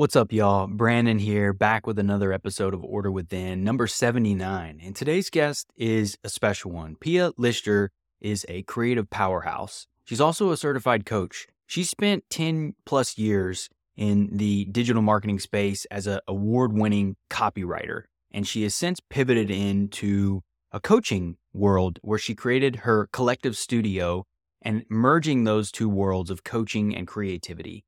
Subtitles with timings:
[0.00, 0.66] What's up, y'all?
[0.66, 4.80] Brandon here, back with another episode of Order Within, number 79.
[4.82, 6.96] And today's guest is a special one.
[6.96, 9.86] Pia Leichter is a creative powerhouse.
[10.06, 11.46] She's also a certified coach.
[11.66, 18.04] She spent 10 plus years in the digital marketing space as an award winning copywriter.
[18.30, 20.40] And she has since pivoted into
[20.72, 24.24] a coaching world where she created her Kollektiv Studio
[24.62, 27.84] and merging those two worlds of coaching and creativity.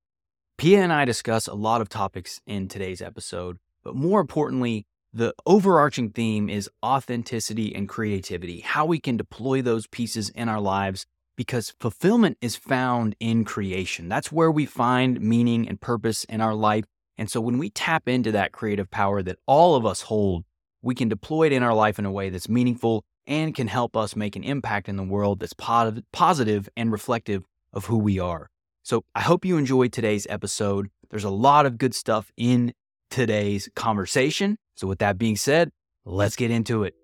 [0.62, 5.34] Pia and I discuss a lot of topics in today's episode, but more importantly, the
[5.44, 11.04] overarching theme is authenticity and creativity, how we can deploy those pieces in our lives
[11.36, 14.08] because fulfillment is found in creation.
[14.08, 16.84] That's where we find meaning and purpose in our life.
[17.18, 20.44] And so when we tap into that creative power that all of us hold,
[20.80, 23.96] we can deploy it in our life in a way that's meaningful and can help
[23.96, 25.54] us make an impact in the world that's
[26.12, 28.48] positive and reflective of who we are.
[28.84, 30.90] So I hope you enjoyed today's episode.
[31.08, 32.74] There's a lot of good stuff in
[33.10, 34.58] today's conversation.
[34.74, 35.70] So, with that being said,
[36.04, 36.94] let's get into it.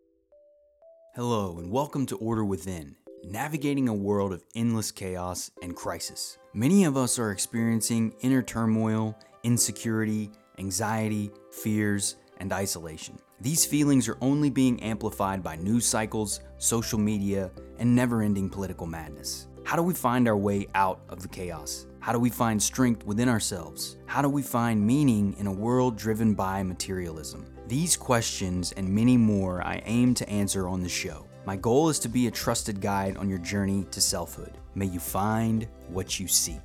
[1.14, 6.38] Hello, and welcome to Order Within, navigating a world of endless chaos and crisis.
[6.52, 13.20] Many of us are experiencing inner turmoil, insecurity, anxiety, fears, and isolation.
[13.40, 18.86] These feelings are only being amplified by news cycles, social media, and never ending political
[18.88, 19.46] madness.
[19.68, 21.86] How do we find our way out of the chaos?
[22.00, 23.98] How do we find strength within ourselves?
[24.06, 27.44] How do we find meaning in a world driven by materialism?
[27.66, 31.26] These questions and many more I aim to answer on the show.
[31.44, 34.54] My goal is to be a trusted guide on your journey to selfhood.
[34.74, 36.62] May you find what you seek.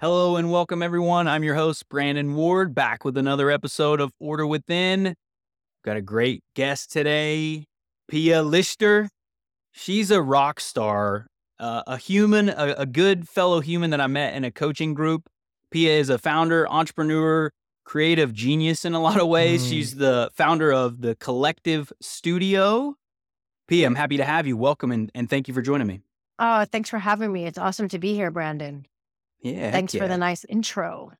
[0.00, 1.26] Hello and welcome, everyone.
[1.26, 5.16] I'm your host, Brandon Ward, back with another episode of Order Within.
[5.84, 7.64] Got a great guest today,
[8.06, 9.08] Pia Leichter.
[9.78, 11.28] She's a rock star,
[11.60, 15.28] uh, a human, a, a good fellow human that I met in a coaching group.
[15.70, 17.52] Pia is a founder, entrepreneur,
[17.84, 19.64] creative genius in a lot of ways.
[19.64, 19.70] Mm.
[19.70, 22.96] She's the founder of the Kollektiv Studio.
[23.68, 24.56] Pia, I'm happy to have you.
[24.56, 26.00] Welcome and, and thank you for joining me.
[26.40, 27.46] Oh, thanks for having me.
[27.46, 28.84] It's awesome to be here, Brandon.
[29.42, 29.70] Yeah.
[29.70, 30.02] Thanks yeah.
[30.02, 31.12] for the nice intro.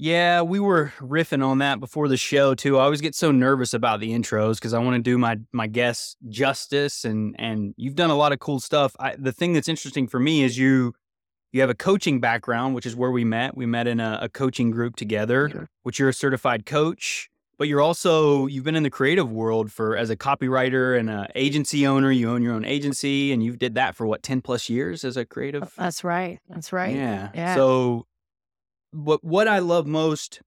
[0.00, 2.78] Yeah, we were riffing on that before the show too.
[2.78, 5.66] I always get so nervous about the intros because I want to do my my
[5.66, 8.94] guests justice, and and you've done a lot of cool stuff.
[9.00, 10.94] I, the thing that's interesting for me is you
[11.50, 13.56] you have a coaching background, which is where we met.
[13.56, 15.68] We met in a, a coaching group together, sure.
[15.82, 17.28] which you're a certified coach,
[17.58, 21.26] but you're also you've been in the creative world for as a copywriter and an
[21.34, 22.12] agency owner.
[22.12, 25.16] You own your own agency, and you've did that for what ten plus years as
[25.16, 25.72] a oh, creative.
[25.76, 26.38] That's right.
[26.48, 26.94] That's right.
[26.94, 27.30] Yeah.
[27.34, 27.54] Yeah.
[27.56, 28.06] So
[28.92, 30.40] what what I love most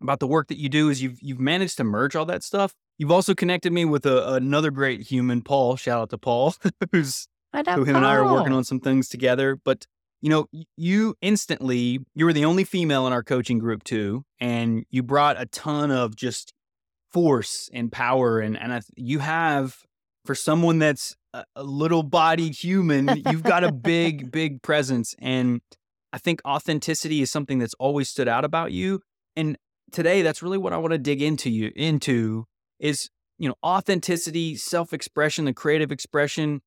[0.00, 2.74] about the work that you do is you've you've managed to merge all that stuff.
[2.98, 5.76] You've also connected me with a, another great human, Paul.
[5.76, 6.54] Shout out to Paul,
[6.92, 7.96] who's who him Paul.
[7.96, 9.58] and I are working on some things together.
[9.62, 9.86] But
[10.20, 14.84] you know, you instantly you were the only female in our coaching group too, and
[14.90, 16.52] you brought a ton of just
[17.10, 19.78] force and power, and and I, you have
[20.24, 25.60] for someone that's a, a little bodied human, you've got a big big presence and
[26.16, 29.02] I think authenticity is something that's always stood out about you.
[29.36, 29.58] And
[29.92, 32.46] today that's really what I want to dig into you into
[32.80, 36.62] is, you know, authenticity, self-expression, the creative expression.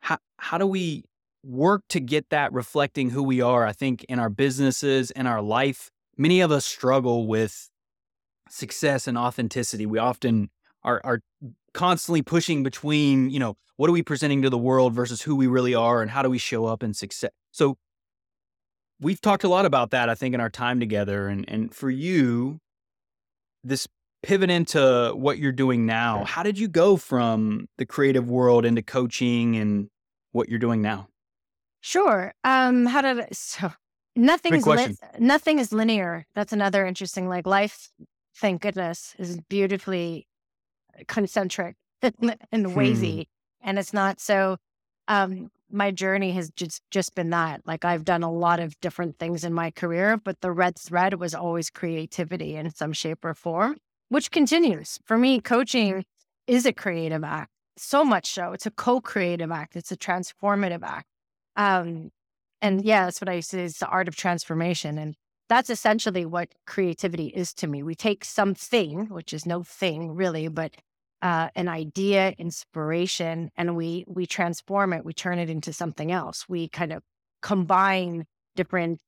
[0.00, 1.04] How how do we
[1.44, 3.66] work to get that reflecting who we are?
[3.66, 7.68] I think in our businesses and our life, many of us struggle with
[8.48, 9.84] success and authenticity.
[9.84, 10.48] We often
[10.84, 11.20] are are
[11.74, 15.48] constantly pushing between, you know, what are we presenting to the world versus who we
[15.48, 17.32] really are and how do we show up in success.
[17.52, 17.76] So
[19.00, 21.28] we've talked a lot about that, I think, in our time together.
[21.28, 22.60] And and for you,
[23.64, 23.86] this
[24.22, 28.82] pivot into what you're doing now, how did you go from the creative world into
[28.82, 29.88] coaching and
[30.32, 31.08] what you're doing now?
[31.80, 32.34] Sure.
[32.42, 33.72] Um, how did I, so
[34.16, 36.26] nothing is li- nothing is linear.
[36.34, 37.90] That's another interesting like life.
[38.36, 40.26] Thank goodness is beautifully
[41.08, 43.20] concentric and hmm.
[43.62, 44.56] and it's not so.
[45.08, 47.62] Um, my journey has just just been that.
[47.66, 51.14] Like I've done a lot of different things in my career, but the red thread
[51.14, 53.76] was always creativity in some shape or form,
[54.08, 54.98] which continues.
[55.04, 56.04] For me, coaching
[56.46, 57.50] is a creative act.
[57.76, 58.52] So much so.
[58.52, 59.76] It's a co-creative act.
[59.76, 61.06] It's a transformative act.
[61.56, 62.10] Um,
[62.62, 64.96] and yeah, that's what I say is the art of transformation.
[64.98, 65.14] And
[65.48, 67.82] that's essentially what creativity is to me.
[67.82, 70.76] We take something, which is no thing really, but
[71.26, 75.04] uh, an idea, inspiration, and we we transform it.
[75.04, 76.44] We turn it into something else.
[76.48, 77.02] We kind of
[77.42, 79.00] combine different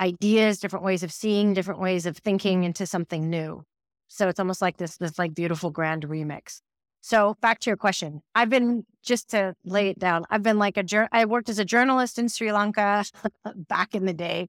[0.00, 3.62] ideas, different ways of seeing, different ways of thinking into something new.
[4.08, 6.62] So it's almost like this this like beautiful grand remix.
[7.02, 10.24] So back to your question, I've been just to lay it down.
[10.30, 13.04] I've been like a I worked as a journalist in Sri Lanka
[13.54, 14.48] back in the day.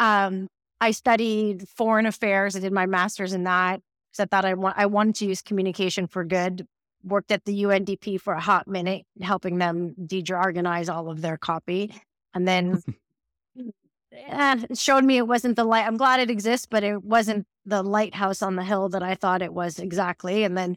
[0.00, 0.48] Um,
[0.80, 2.56] I studied foreign affairs.
[2.56, 3.82] I did my master's in that
[4.14, 6.66] because I thought I want I wanted to use communication for good.
[7.02, 11.94] Worked at the UNDP for a hot minute, helping them de-jargonize all of their copy,
[12.32, 12.80] and then
[14.12, 15.86] eh, showed me it wasn't the light.
[15.86, 19.42] I'm glad it exists, but it wasn't the lighthouse on the hill that I thought
[19.42, 20.44] it was exactly.
[20.44, 20.76] And then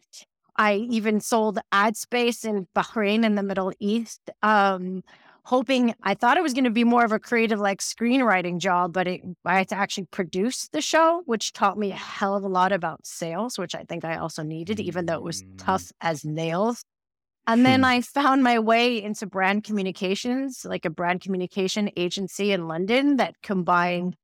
[0.57, 4.29] I even sold ad space in Bahrain in the Middle East.
[4.41, 5.03] Um,
[5.47, 8.91] hoping I thought it was going to be more of a creative like screenwriting job,
[8.91, 12.43] but it, I had to actually produce the show, which taught me a hell of
[12.43, 15.57] a lot about sales, which I think I also needed, even though it was mm.
[15.57, 16.83] tough as nails.
[17.47, 17.85] And then hmm.
[17.85, 23.41] I found my way into brand communications, like a brand communication agency in London that
[23.41, 24.17] combined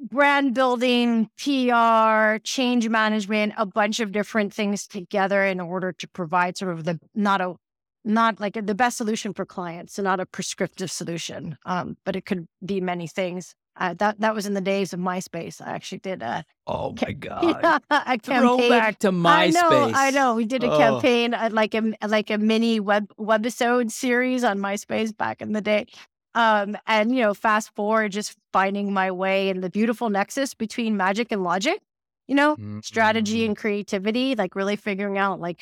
[0.00, 6.56] brand building, PR, change management, a bunch of different things together in order to provide
[6.56, 7.54] sort of the not a
[8.06, 12.24] not like the best solution for clients, so not a prescriptive solution, um, but it
[12.24, 13.54] could be many things.
[13.78, 15.60] Uh, that that was in the days of MySpace.
[15.60, 18.70] I actually did a oh my god yeah, a campaign.
[18.70, 19.28] back to MySpace.
[19.28, 20.34] I know, I know.
[20.34, 20.78] We did a oh.
[20.78, 25.60] campaign uh, like a like a mini web webisode series on MySpace back in the
[25.60, 25.86] day.
[26.34, 30.96] Um, and you know, fast forward, just finding my way in the beautiful nexus between
[30.96, 31.80] magic and logic.
[32.28, 32.80] You know, mm-hmm.
[32.80, 35.60] strategy and creativity, like really figuring out like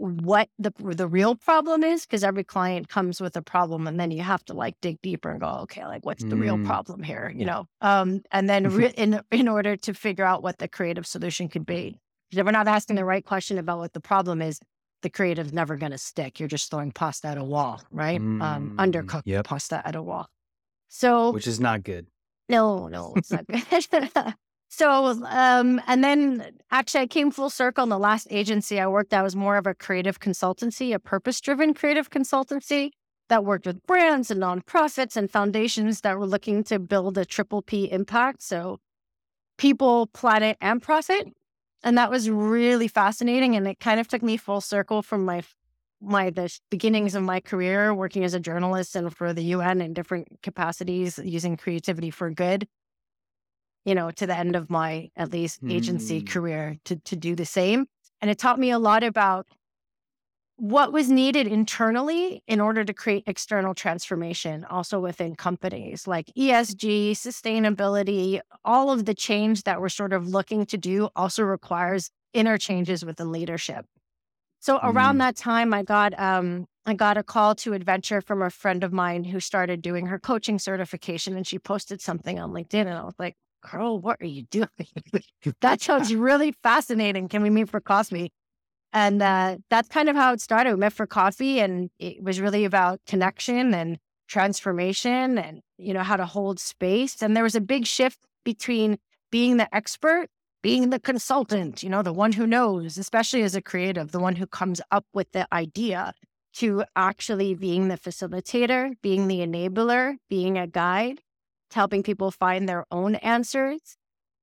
[0.00, 4.10] what the the real problem is because every client comes with a problem and then
[4.10, 6.40] you have to like dig deeper and go okay like what's the mm.
[6.40, 7.30] real problem here?
[7.36, 11.06] you know um and then re- in in order to figure out what the creative
[11.06, 11.98] solution could be.
[12.32, 14.58] If we're not asking the right question about what the problem is
[15.02, 16.38] the creative's never going to stick.
[16.38, 18.18] You're just throwing pasta at a wall right?
[18.18, 18.42] Um, mm.
[18.42, 19.44] um undercooked yep.
[19.44, 20.28] pasta at a wall.
[20.88, 22.06] So which is not good.
[22.48, 23.62] No no it's not good
[24.72, 27.82] So, um, and then actually, I came full circle.
[27.82, 31.40] In the last agency I worked at was more of a creative consultancy, a purpose
[31.40, 32.90] driven creative consultancy
[33.28, 37.62] that worked with brands and nonprofits and foundations that were looking to build a triple
[37.62, 38.42] P impact.
[38.42, 38.78] So,
[39.58, 41.26] people, planet, and profit.
[41.82, 43.56] And that was really fascinating.
[43.56, 45.42] And it kind of took me full circle from my
[46.00, 49.92] my the beginnings of my career working as a journalist and for the UN in
[49.94, 52.68] different capacities using creativity for good
[53.84, 56.28] you know, to the end of my at least agency mm.
[56.28, 57.86] career to to do the same.
[58.20, 59.46] And it taught me a lot about
[60.60, 67.12] what was needed internally in order to create external transformation also within companies like ESG,
[67.12, 72.58] sustainability, all of the change that we're sort of looking to do also requires inner
[72.58, 73.86] changes within leadership.
[74.58, 75.20] So around mm.
[75.20, 78.92] that time I got um I got a call to adventure from a friend of
[78.92, 83.04] mine who started doing her coaching certification and she posted something on LinkedIn and I
[83.04, 84.68] was like, Carl, what are you doing?
[85.60, 87.28] that sounds really fascinating.
[87.28, 88.32] Can we meet for coffee?
[88.92, 90.74] And uh, that's kind of how it started.
[90.74, 93.98] We met for coffee, and it was really about connection and
[94.28, 97.22] transformation and, you know, how to hold space.
[97.22, 98.98] And there was a big shift between
[99.30, 100.28] being the expert,
[100.62, 104.36] being the consultant, you know, the one who knows, especially as a creative, the one
[104.36, 106.12] who comes up with the idea,
[106.52, 111.20] to actually being the facilitator, being the enabler, being a guide
[111.74, 113.96] helping people find their own answers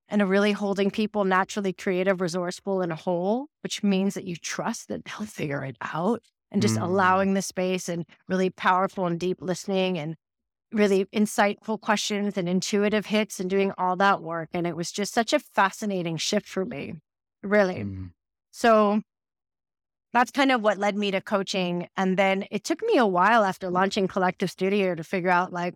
[0.08, 5.04] and really holding people naturally creative, resourceful, and whole, which means that you trust that
[5.04, 6.82] they'll figure it out and just mm.
[6.82, 10.16] allowing the space and really powerful and deep listening and
[10.72, 14.48] really insightful questions and intuitive hits and doing all that work.
[14.52, 16.94] And it was just such a fascinating shift for me,
[17.42, 17.84] really.
[17.84, 18.10] Mm.
[18.50, 19.02] So
[20.12, 21.88] that's kind of what led me to coaching.
[21.96, 25.74] And then it took me a while after launching Kollektiv Studio to figure out like,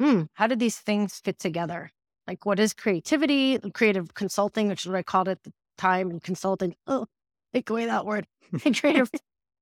[0.00, 1.90] hmm, how did these things fit together?
[2.26, 6.10] Like, what is creativity, creative consulting, which is what I called it at the time,
[6.10, 6.74] and consulting.
[6.86, 7.06] Oh,
[7.52, 8.26] take away that word.
[8.80, 9.10] creative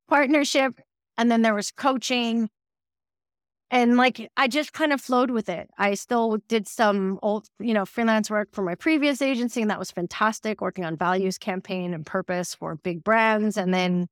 [0.08, 0.74] partnership.
[1.18, 2.48] And then there was coaching.
[3.70, 5.70] And like, I just kind of flowed with it.
[5.78, 9.78] I still did some old, you know, freelance work for my previous agency, and that
[9.78, 13.56] was fantastic, working on values campaign and purpose for big brands.
[13.56, 14.08] And then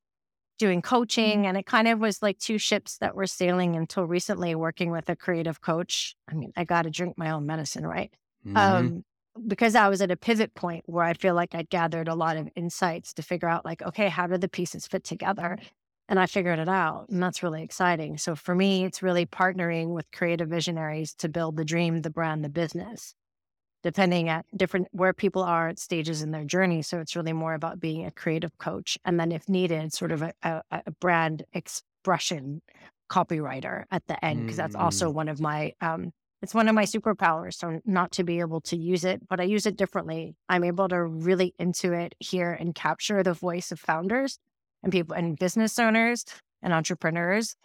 [0.60, 1.46] doing coaching.
[1.46, 5.08] And it kind of was like two ships that were sailing until recently working with
[5.08, 6.14] a creative coach.
[6.30, 8.12] I mean, I got to drink my own medicine, right?
[8.46, 8.56] Mm-hmm.
[8.56, 9.04] Um,
[9.46, 12.36] because I was at a pivot point where I feel like I'd gathered a lot
[12.36, 15.56] of insights to figure out, like, okay, how do the pieces fit together?
[16.08, 17.08] And I figured it out.
[17.08, 18.18] And that's really exciting.
[18.18, 22.44] So for me, it's really partnering with creative visionaries to build the dream, the brand,
[22.44, 23.14] the business
[23.82, 26.82] depending at different where people are at stages in their journey.
[26.82, 30.22] So it's really more about being a creative coach, and then if needed, sort of
[30.22, 32.62] a, a, a brand expression
[33.10, 35.14] copywriter at the end, because that's also mm.
[35.14, 37.54] one of my um, it's one of my superpowers.
[37.54, 40.36] So not to be able to use it, but I use it differently.
[40.48, 44.38] I'm able to really intuit, hear, and capture the voice of founders
[44.82, 46.24] and people and business owners
[46.62, 47.56] and entrepreneurs,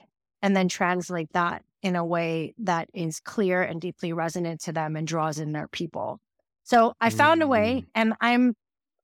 [0.41, 4.95] and then translate that in a way that is clear and deeply resonant to them
[4.95, 6.19] and draws in their people.
[6.63, 7.85] So I found a way mm.
[7.93, 8.55] and I'm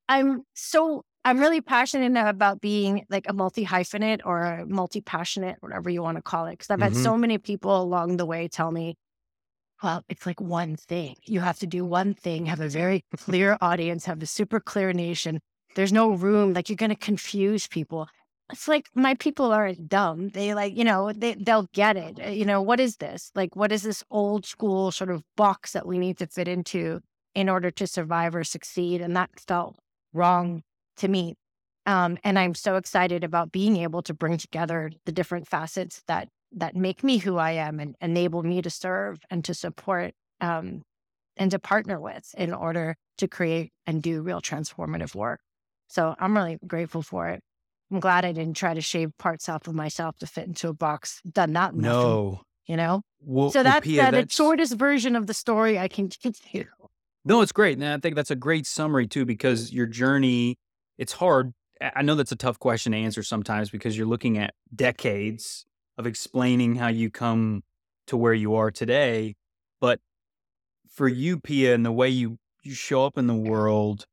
[0.10, 5.58] I'm so I'm really passionate about being like a multi hyphenate or a multi passionate,
[5.60, 6.58] whatever you want to call it.
[6.58, 6.96] Cause I've mm-hmm.
[6.96, 8.98] had so many people along the way tell me,
[9.84, 11.16] well, it's like one thing.
[11.26, 14.94] You have to do one thing, have a very clear audience, have a super clear
[14.94, 15.40] nation.
[15.76, 18.08] There's no room, like you're going to confuse people.
[18.52, 20.30] It's like my people aren't dumb.
[20.30, 22.20] They like, you know, they, they'll get it.
[22.20, 23.32] Uh, you know, what is this?
[23.36, 27.02] Like, what is this old school sort of box that we need to fit into
[27.34, 29.02] in order to survive or succeed?
[29.02, 29.78] And that felt
[30.14, 30.64] wrong
[30.98, 31.36] to me.
[31.86, 36.28] Um, and I'm so excited about being able to bring together the different facets that
[36.54, 40.82] that make me who I am and enable me to serve and to support um,
[41.38, 45.40] and to partner with in order to create and do real transformative work.
[45.88, 47.42] So I'm really grateful for it.
[47.92, 50.74] I'm glad I didn't try to shave parts off of myself to fit into a
[50.74, 51.22] box.
[51.30, 51.76] Done that.
[51.76, 52.42] No.
[52.66, 53.02] You know?
[53.20, 56.10] Well, so that's, well, Pia, uh, that's the shortest version of the story I can
[56.24, 56.66] give you.
[57.26, 57.78] No, it's great.
[57.78, 60.58] And I think that's a great summary too, because your journey,
[60.98, 61.54] it's hard.
[61.96, 65.66] I know that's a tough question to answer sometimes because you're looking at decades
[65.98, 67.64] of explaining how you come
[68.08, 69.36] to where you are today.
[69.80, 70.00] But
[70.90, 74.06] for you, Pia, and the way you, you show up in the world,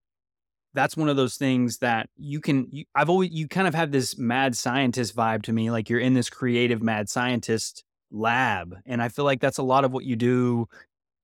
[0.78, 3.90] that's one of those things that you can you, i've always you kind of have
[3.90, 7.82] this mad scientist vibe to me like you're in this creative mad scientist
[8.12, 10.68] lab and i feel like that's a lot of what you do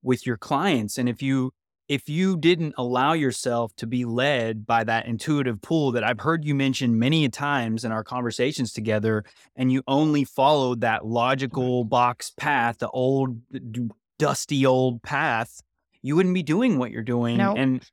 [0.03, 1.53] with your clients and if you
[1.87, 6.43] if you didn't allow yourself to be led by that intuitive pull that I've heard
[6.43, 9.23] you mention many times in our conversations together,
[9.55, 11.13] and you only followed that mm-hmm.
[11.13, 13.39] logical box path, the old,
[14.19, 15.61] dusty old path,
[16.05, 17.39] you wouldn't be doing what you're doing.
[17.39, 17.57] Nope.
[17.59, 17.91] And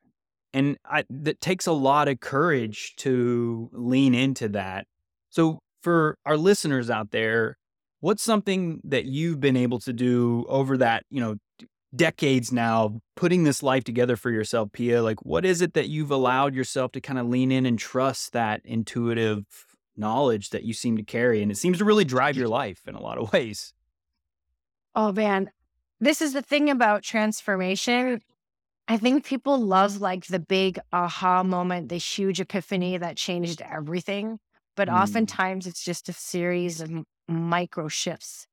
[0.54, 4.88] and I, that takes a lot of courage to lean into that.
[5.30, 7.58] So for our listeners out there,
[8.02, 11.36] what's something that you've been able to do over that, you know,
[11.96, 15.02] decades now putting this life together for yourself, Pia?
[15.02, 18.34] Like, what is it that you've allowed yourself to kind of lean in and trust
[18.34, 19.46] that intuitive
[19.96, 21.42] knowledge that you seem to carry?
[21.42, 23.74] And it seems to really drive your life in a lot of ways.
[24.96, 25.52] Oh, man.
[26.00, 28.22] This is the thing about transformation.
[28.88, 34.40] I think people love like the big aha moment, the huge epiphany that changed everything.
[34.76, 35.02] But mm.
[35.02, 36.92] oftentimes it's just a series of
[37.28, 38.48] micro shifts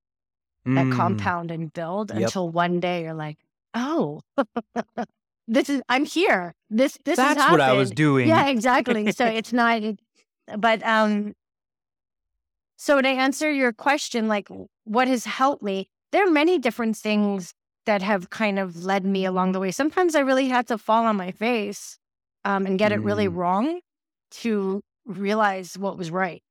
[0.64, 0.94] that mm.
[0.94, 2.22] compound and build yep.
[2.22, 3.38] until one day you're like,
[3.74, 4.20] oh,
[5.48, 6.54] this is I'm here.
[6.70, 8.28] This this That's what I was doing.
[8.28, 9.10] Yeah, exactly.
[9.12, 9.82] so it's not
[10.58, 11.34] but um
[12.76, 14.48] so to answer your question, like
[14.84, 17.54] what has helped me, there are many different things
[17.88, 19.70] that have kind of led me along the way.
[19.70, 21.96] Sometimes I really had to fall on my face
[22.44, 22.96] um, and get mm.
[22.96, 23.34] it really mm.
[23.34, 23.80] wrong
[24.42, 26.42] to realize what was right.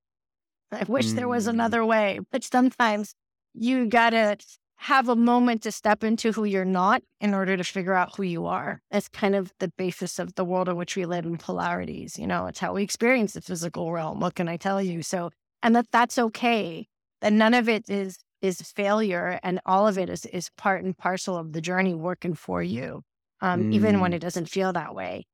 [0.72, 1.16] I wish mm.
[1.16, 1.50] there was mm.
[1.50, 3.14] another way, but sometimes
[3.54, 4.38] you got to
[4.78, 8.24] have a moment to step into who you're not in order to figure out who
[8.24, 8.82] you are.
[8.90, 12.18] That's kind of the basis of the world in which we live in polarities.
[12.18, 14.22] You know, it's how we experience the physical realm.
[14.22, 15.04] What can I tell you?
[15.04, 15.30] So,
[15.62, 16.88] and that that's okay.
[17.22, 20.98] That none of it is is failure, and all of it is is part and
[20.98, 23.04] parcel of the journey working for you,
[23.42, 23.74] um, mm.
[23.74, 24.16] even when mm.
[24.16, 25.26] it doesn't feel that way.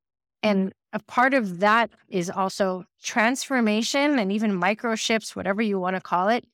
[0.42, 5.96] And a part of that is also transformation and even micro shifts, whatever you want
[5.96, 6.44] to call it,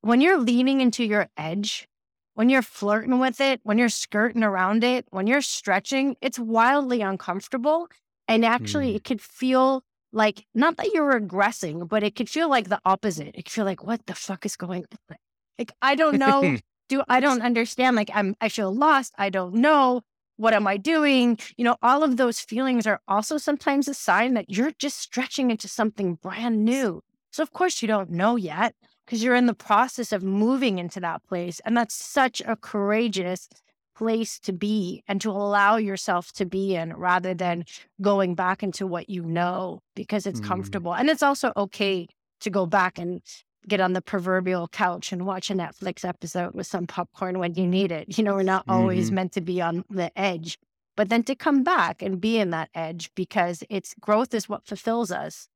[0.00, 1.86] when you're leaning into your edge,
[2.34, 7.02] when you're flirting with it, when you're skirting around it, when you're stretching, it's wildly
[7.02, 7.88] uncomfortable.
[8.28, 8.96] And actually, mm.
[8.96, 13.34] it could feel like not that you're regressing, but it could feel like the opposite.
[13.34, 15.16] It could feel like, what the fuck is going on?
[15.58, 16.56] Like, I don't know.
[16.88, 17.96] Do I don't understand.
[17.96, 19.14] Like, I'm, I feel lost.
[19.16, 20.02] I don't know.
[20.36, 21.38] What am I doing?
[21.56, 25.50] You know, all of those feelings are also sometimes a sign that you're just stretching
[25.50, 27.02] into something brand new.
[27.30, 28.74] So, of course, you don't know yet
[29.06, 31.60] because you're in the process of moving into that place.
[31.64, 33.48] And that's such a courageous
[33.94, 37.64] place to be and to allow yourself to be in rather than
[38.00, 40.46] going back into what you know because it's mm.
[40.46, 40.94] comfortable.
[40.94, 42.08] And it's also okay
[42.40, 43.22] to go back and
[43.68, 47.66] get on the proverbial couch and watch a Netflix episode with some popcorn when you
[47.66, 48.18] need it.
[48.18, 49.14] You know, we're not always mm-hmm.
[49.14, 50.58] meant to be on the edge,
[50.96, 54.66] but then to come back and be in that edge because it's growth is what
[54.66, 55.48] fulfills us.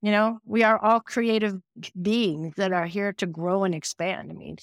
[0.00, 1.60] You know, we are all creative
[2.00, 4.30] beings that are here to grow and expand.
[4.30, 4.56] I mean,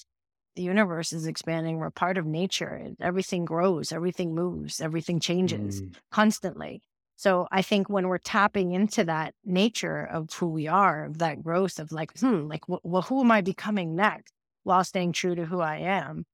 [0.56, 1.78] the universe is expanding.
[1.78, 2.90] We're part of nature.
[3.00, 5.94] Everything grows, everything moves, everything changes mm.
[6.10, 6.82] constantly.
[7.20, 11.42] So I think when we're tapping into that nature of who we are, of that
[11.42, 15.44] growth of like, hmm, like, well, who am I becoming next while staying true to
[15.44, 16.24] who I am?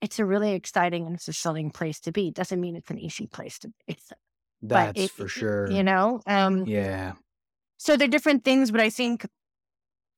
[0.00, 2.30] It's a really exciting and fulfilling place to be.
[2.30, 3.96] Doesn't mean it's an easy place to be.
[4.62, 5.68] That's it, for sure.
[5.68, 6.20] You know?
[6.28, 7.14] Um, yeah.
[7.76, 9.26] So they're different things, but I think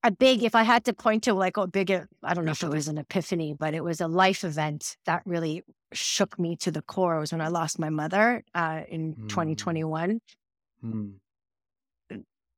[0.03, 1.91] a big, if I had to point to like a big,
[2.23, 5.23] I don't know if it was an epiphany, but it was a life event that
[5.25, 7.19] really shook me to the core.
[7.19, 9.29] Was when I lost my mother uh, in mm.
[9.29, 10.21] 2021.
[10.85, 11.13] Mm.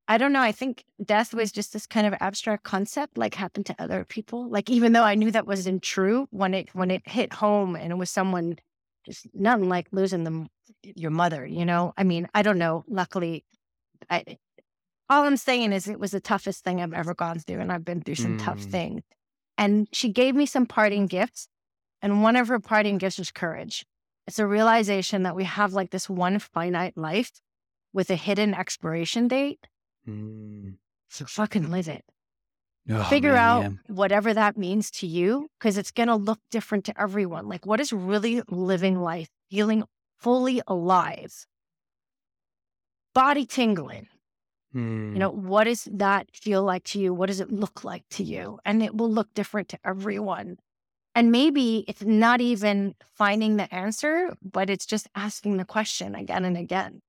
[0.08, 0.42] I don't know.
[0.42, 4.50] I think death was just this kind of abstract concept, like happened to other people.
[4.50, 7.92] Like even though I knew that wasn't true, when it when it hit home and
[7.92, 8.58] it was someone,
[9.06, 10.48] just nothing like losing them,
[10.82, 11.46] your mother.
[11.46, 12.84] You know, I mean, I don't know.
[12.88, 13.44] Luckily,
[14.10, 14.24] I
[15.08, 17.84] all I'm saying is it was the toughest thing I've ever gone through, and I've
[17.84, 18.44] been through some mm.
[18.44, 19.02] tough things.
[19.58, 21.46] And she gave me some parting gifts,
[22.02, 23.84] and one of her parting gifts was courage.
[24.26, 27.32] It's a realization that we have like this one finite life
[27.92, 29.66] with a hidden expiration date
[30.08, 30.76] Mm.
[31.08, 32.04] So fucking live it.
[32.88, 33.70] Oh, Figure man, out yeah.
[33.88, 37.48] whatever that means to you because it's going to look different to everyone.
[37.48, 39.84] Like, what is really living life, feeling
[40.18, 41.46] fully alive,
[43.14, 44.08] body tingling?
[45.12, 45.48] You know, hmm.
[45.48, 47.12] what does that feel like to you?
[47.12, 48.60] What does it look like to you?
[48.64, 50.58] And it will look different to everyone.
[51.14, 56.44] And maybe it's not even finding the answer, but it's just asking the question again
[56.44, 57.02] and again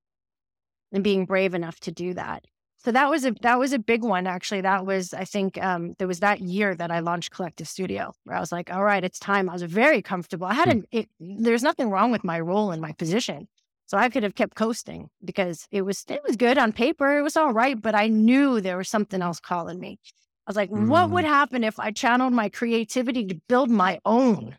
[0.91, 2.45] and being brave enough to do that.
[2.83, 4.61] So that was a that was a big one actually.
[4.61, 8.35] That was I think um, there was that year that I launched Kollektiv Studio where
[8.35, 9.49] I was like, all right, it's time.
[9.49, 10.47] I was very comfortable.
[10.47, 10.87] I hadn't.
[10.91, 10.97] Hmm.
[10.97, 13.47] It, there's nothing wrong with my role and my position,
[13.85, 17.19] so I could have kept coasting because it was it was good on paper.
[17.19, 19.99] It was all right, but I knew there was something else calling me.
[20.47, 20.87] I was like, mm.
[20.87, 21.29] what would mm.
[21.29, 24.57] happen if I channeled my creativity to build my own?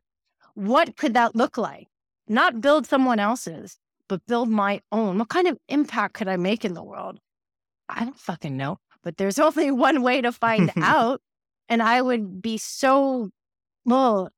[0.54, 1.88] What could that look like?
[2.28, 5.18] Not build someone else's, but build my own.
[5.18, 7.18] What kind of impact could I make in the world?
[7.88, 11.20] I don't fucking know, but there's only one way to find out.
[11.68, 13.30] And I would be so,
[13.84, 14.30] well,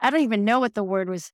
[0.00, 1.32] I don't even know what the word was.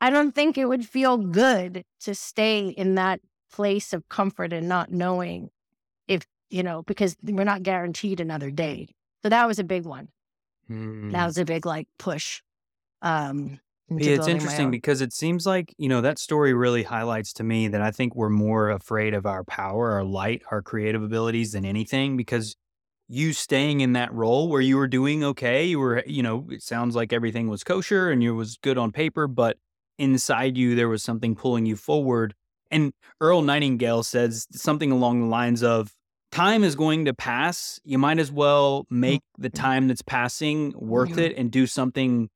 [0.00, 3.20] I don't think it would feel good to stay in that
[3.52, 5.50] place of comfort and not knowing
[6.50, 8.88] you know, because we're not guaranteed another day.
[9.22, 10.08] So that was a big one.
[10.70, 11.12] Mm.
[11.12, 12.42] That was a big like push.
[13.02, 17.44] Um, yeah, it's interesting because it seems like, you know, that story really highlights to
[17.44, 21.52] me that I think we're more afraid of our power, our light, our creative abilities
[21.52, 22.54] than anything because
[23.08, 26.62] you staying in that role where you were doing okay, you were, you know, it
[26.62, 29.56] sounds like everything was kosher and you was good on paper, but
[29.98, 32.32] inside you there was something pulling you forward.
[32.70, 35.92] And Earl Nightingale says something along the lines of
[36.30, 37.80] time is going to pass.
[37.84, 39.62] You might as well make the mm-hmm.
[39.62, 42.28] time that's passing worth it and do something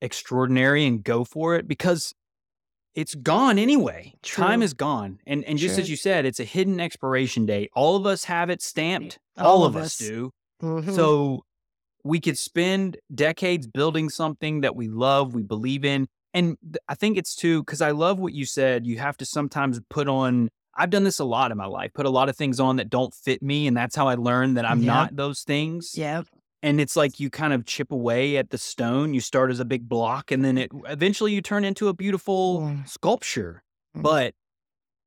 [0.00, 2.14] extraordinary and go for it because
[2.94, 4.14] it's gone anyway.
[4.22, 4.44] True.
[4.44, 5.20] Time is gone.
[5.26, 7.70] And and just as you said, it's a hidden expiration date.
[7.74, 9.18] All of us have it stamped.
[9.36, 10.30] All, All of us, us do.
[10.62, 10.94] Mm-hmm.
[10.94, 11.44] So
[12.04, 16.06] we could spend decades building something that we love, we believe in.
[16.32, 16.56] And
[16.88, 18.86] I think it's too cuz I love what you said.
[18.86, 21.92] You have to sometimes put on I've done this a lot in my life.
[21.94, 24.56] Put a lot of things on that don't fit me and that's how I learned
[24.56, 24.86] that I'm yep.
[24.86, 25.92] not those things.
[25.96, 26.26] Yep
[26.62, 29.64] and it's like you kind of chip away at the stone you start as a
[29.64, 32.88] big block and then it eventually you turn into a beautiful mm.
[32.88, 33.62] sculpture
[33.96, 34.02] mm.
[34.02, 34.34] but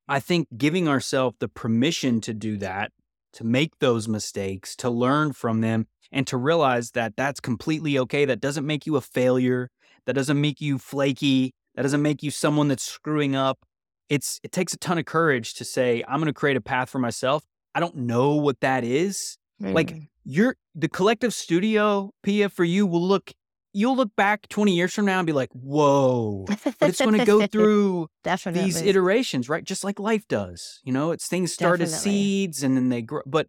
[0.08, 2.92] i think giving ourselves the permission to do that
[3.34, 8.26] to make those mistakes to learn from them and to realize that that's completely okay
[8.26, 9.70] that doesn't make you a failure
[10.06, 13.60] that doesn't make you flaky that doesn't make you someone that's screwing up
[14.10, 16.90] it's it takes a ton of courage to say i'm going to create a path
[16.90, 17.44] for myself
[17.76, 19.74] i don't know what that is mm.
[19.74, 19.96] like
[20.30, 23.34] you're the Kollektiv Studio, Pia, for you will look
[23.72, 26.46] you'll look back 20 years from now and be like, whoa.
[26.48, 28.64] But it's going to go through Definitely.
[28.64, 29.64] these iterations, right?
[29.64, 30.80] Just like life does.
[30.84, 31.96] You know, it's things start Definitely.
[31.96, 33.22] as seeds and then they grow.
[33.28, 33.48] But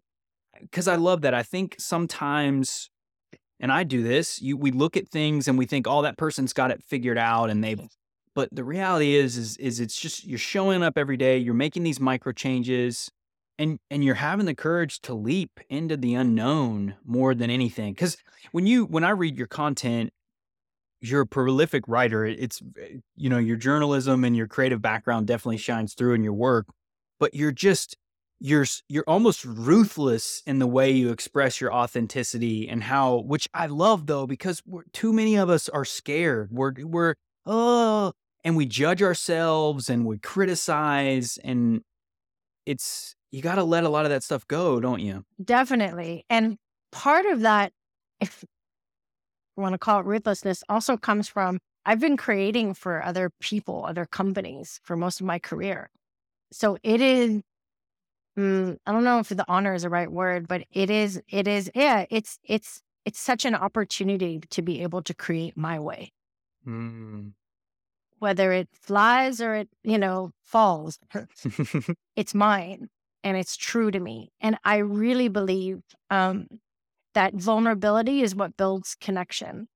[0.60, 2.90] because I love that, I think sometimes,
[3.58, 6.52] and I do this, you we look at things and we think, oh, that person's
[6.52, 7.80] got it figured out and they've
[8.34, 11.82] but the reality is, is, is it's just you're showing up every day, you're making
[11.82, 13.10] these micro changes,
[13.60, 18.16] and and you're having the courage to leap into the unknown more than anything because
[18.50, 20.10] when you when i read your content
[21.00, 25.58] you're a prolific writer it's eh, you know your journalism and your creative background definitely
[25.58, 26.66] shines through in your work
[27.20, 27.96] but you're just
[28.40, 33.66] you're you're almost ruthless in the way you express your authenticity and how which i
[33.66, 34.62] love though because
[34.92, 37.14] too many of us are scared we're we're
[37.50, 38.12] oh
[38.44, 41.82] and we judge ourselves and we criticize and
[42.66, 45.24] it's you got to let a lot of that stuff go, don't you?
[45.42, 46.24] Definitely.
[46.28, 46.56] And
[46.90, 47.72] part of that,
[48.20, 48.44] if
[49.56, 53.84] you want to call it ruthlessness, also comes from I've been creating for other people,
[53.86, 55.90] other companies for most of my career.
[56.52, 57.40] So it is,
[58.38, 61.48] mm, I don't know if the honor is the right word, but it is, it
[61.48, 66.12] is, yeah, it's, it's, it's such an opportunity to be able to create my way.
[66.66, 67.32] Mm
[68.20, 70.98] whether it flies or it, you know, falls,
[72.16, 72.88] it's mine
[73.24, 74.30] and it's true to me.
[74.40, 75.80] And I really believe
[76.10, 76.46] um,
[77.14, 79.68] that vulnerability is what builds connection.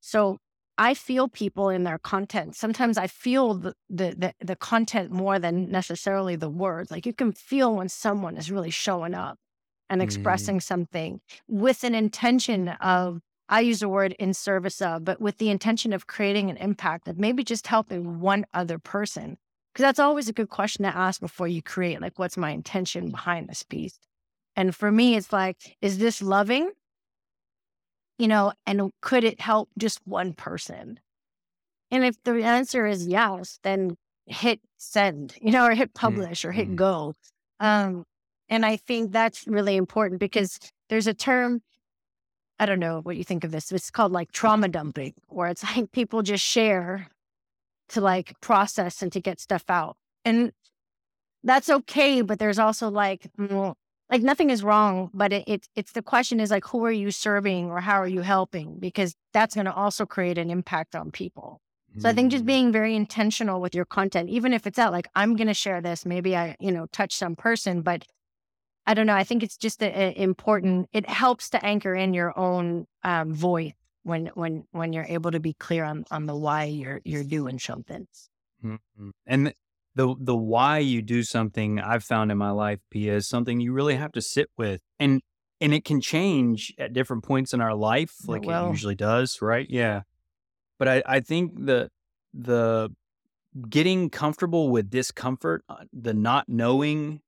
[0.00, 0.38] So
[0.76, 2.56] I feel people in their content.
[2.56, 6.90] Sometimes I feel the, the, the the content more than necessarily the words.
[6.90, 9.38] Like you can feel when someone is really showing up
[9.90, 10.06] and mm-hmm.
[10.06, 10.62] expressing mm.
[10.62, 15.50] something with an intention of I use the word in service of, but with the
[15.50, 19.36] intention of creating an impact of maybe just helping one other person.
[19.72, 22.00] Because that's always a good question to ask before you create.
[22.00, 23.98] Like, what's my intention behind this piece?
[24.54, 26.70] And for me, it's like, is this loving?
[28.18, 31.00] You know, and could it help just one person?
[31.90, 36.06] And if the answer is yes, then hit send, you know, or hit mm-hmm.
[36.06, 36.76] publish or hit mm-hmm.
[36.76, 37.14] go.
[37.58, 38.04] Um,
[38.48, 40.58] and I think that's really important because
[40.88, 41.62] there's a term
[42.60, 43.72] I don't know what you think of this.
[43.72, 47.08] It's called like trauma dumping, where it's like people just share
[47.88, 49.96] to like process and to get stuff out.
[50.26, 50.52] And
[51.42, 56.02] that's okay, but there's also like, like nothing is wrong, but it, it, it's the
[56.02, 58.78] question is like, who are you serving or how are you helping?
[58.78, 61.62] Because that's going to also create an impact on people.
[61.98, 62.48] So I think just mm.
[62.48, 65.80] being very intentional with your content, even if it's out like, I'm going to share
[65.80, 68.04] this, maybe I, you know, touch some person, but
[68.86, 69.14] I don't know.
[69.14, 70.88] I think it's just a, a important.
[70.92, 75.40] It helps to anchor in your own um, voice when when when you're able to
[75.40, 78.06] be clear on on the why you're you're doing something.
[78.64, 79.10] Mm-hmm.
[79.26, 79.54] And
[79.94, 83.72] the the why you do something I've found in my life, Pia, is something you
[83.72, 85.20] really have to sit with, and
[85.60, 89.42] and it can change at different points in our life, like it, it usually does,
[89.42, 89.66] right?
[89.68, 90.02] Yeah.
[90.78, 91.90] But I I think the
[92.32, 92.90] the
[93.68, 97.20] getting comfortable with discomfort, uh, the not knowing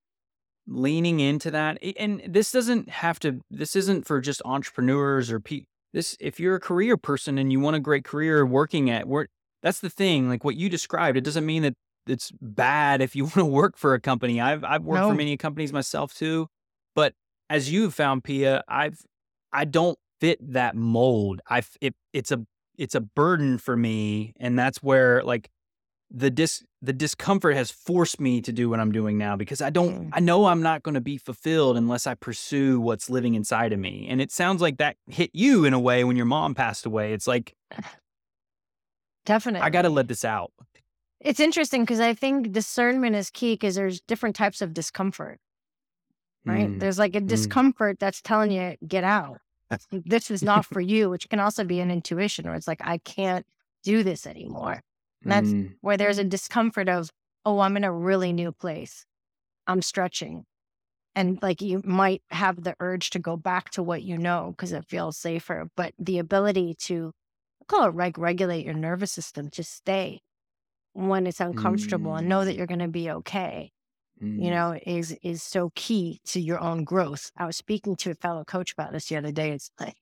[0.66, 5.64] leaning into that and this doesn't have to this isn't for just entrepreneurs or pe-
[5.92, 9.28] this if you're a career person and you want a great career working at work
[9.62, 11.74] that's the thing like what you described it doesn't mean that
[12.06, 15.08] it's bad if you want to work for a company i've i've worked no.
[15.08, 16.46] for many companies myself too
[16.94, 17.12] but
[17.50, 19.00] as you've found pia i've
[19.52, 22.40] i don't fit that mold i it, it's a
[22.78, 25.50] it's a burden for me and that's where like
[26.14, 29.70] the dis the discomfort has forced me to do what I'm doing now because I
[29.70, 30.10] don't mm.
[30.12, 33.78] I know I'm not going to be fulfilled unless I pursue what's living inside of
[33.78, 34.06] me.
[34.10, 37.14] And it sounds like that hit you in a way when your mom passed away.
[37.14, 37.54] It's like
[39.24, 40.52] definitely I got to let this out.
[41.20, 45.38] It's interesting because I think discernment is key because there's different types of discomfort.
[46.44, 46.68] Right?
[46.68, 46.80] Mm.
[46.80, 47.28] There's like a mm.
[47.28, 48.00] discomfort mm.
[48.00, 49.38] that's telling you get out.
[49.90, 52.98] this is not for you, which can also be an intuition where it's like I
[52.98, 53.46] can't
[53.82, 54.82] do this anymore.
[55.24, 55.74] That's mm.
[55.80, 57.10] where there's a discomfort of,
[57.44, 59.04] oh, I'm in a really new place.
[59.66, 60.44] I'm stretching.
[61.14, 64.72] And like you might have the urge to go back to what you know because
[64.72, 65.68] it feels safer.
[65.76, 67.12] But the ability to
[67.60, 70.20] I call it like regulate your nervous system, just stay
[70.94, 72.18] when it's uncomfortable mm.
[72.18, 72.58] and know that mm.
[72.58, 73.72] you're gonna be okay.
[74.22, 74.42] Mm.
[74.42, 77.30] You know, is is so key to your own growth.
[77.36, 79.50] I was speaking to a fellow coach about this the other day.
[79.52, 79.96] It's like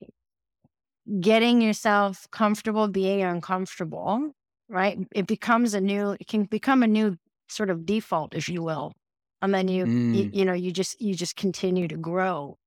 [1.19, 4.31] getting yourself comfortable being uncomfortable
[4.71, 4.97] right?
[5.13, 8.93] It becomes a new, it can become a new sort of default, if you will.
[9.41, 10.15] And then you, mm.
[10.15, 12.57] you, you know, you just, you just continue to grow.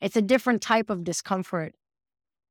[0.00, 1.74] It's a different type of discomfort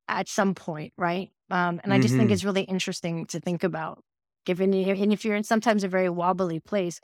[0.08, 1.30] at some point, right?
[1.50, 2.20] Um, and I just mm-hmm.
[2.20, 4.02] think it's really interesting to think about.
[4.44, 7.00] Given, you and if you're in sometimes a very wobbly place,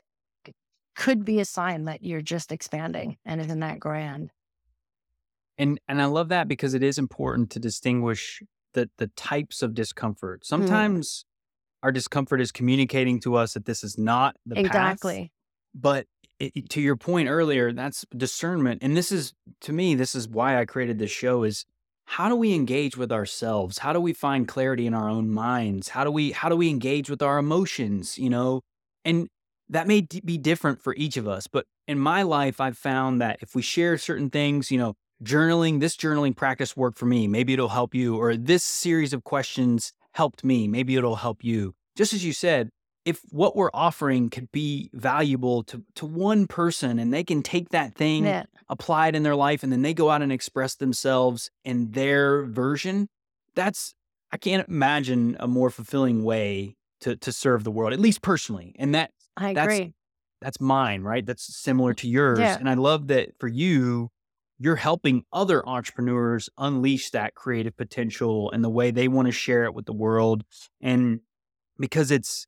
[0.95, 4.31] could be a sign that you're just expanding and isn't that grand.
[5.57, 8.41] And and I love that because it is important to distinguish
[8.73, 10.41] the the types of discomfort.
[10.41, 10.45] Mm.
[10.45, 11.25] Sometimes
[11.85, 15.21] our discomfort is communicating to us that this is not the exactly.
[15.21, 15.29] Path.
[15.75, 16.07] But
[16.39, 20.59] it, to your point earlier, that's discernment, and this is to me, this is why
[20.59, 21.43] I created this show.
[21.43, 21.63] Is
[22.05, 23.77] how do we engage with ourselves?
[23.77, 25.89] How do we find clarity in our own minds?
[25.89, 28.17] How do we how do we engage with our emotions?
[28.17, 28.61] You know,
[29.03, 29.27] and
[29.69, 31.45] that may d- be different for each of us.
[31.45, 35.81] But in my life, I've found that if we share certain things, you know, journaling,
[35.81, 37.27] this journaling practice worked for me.
[37.27, 40.67] Maybe it'll help you, or this series of questions helped me.
[40.67, 41.75] Maybe it'll help you.
[41.97, 42.69] Just as you said,
[43.03, 47.69] if what we're offering could be valuable to, to one person and they can take
[47.69, 48.43] that thing, yeah.
[48.69, 52.45] apply it in their life, and then they go out and express themselves in their
[52.45, 53.07] version,
[53.53, 53.93] that's,
[54.31, 58.73] I can't imagine a more fulfilling way to, to serve the world, at least personally.
[58.79, 59.79] And that, I agree.
[59.79, 59.91] That's,
[60.41, 61.25] that's mine, right?
[61.25, 62.39] That's similar to yours.
[62.39, 62.57] Yeah.
[62.57, 64.09] And I love that for you,
[64.59, 69.65] you're helping other entrepreneurs unleash that creative potential and the way they want to share
[69.65, 70.43] it with the world
[70.81, 71.19] and
[71.79, 72.47] because it's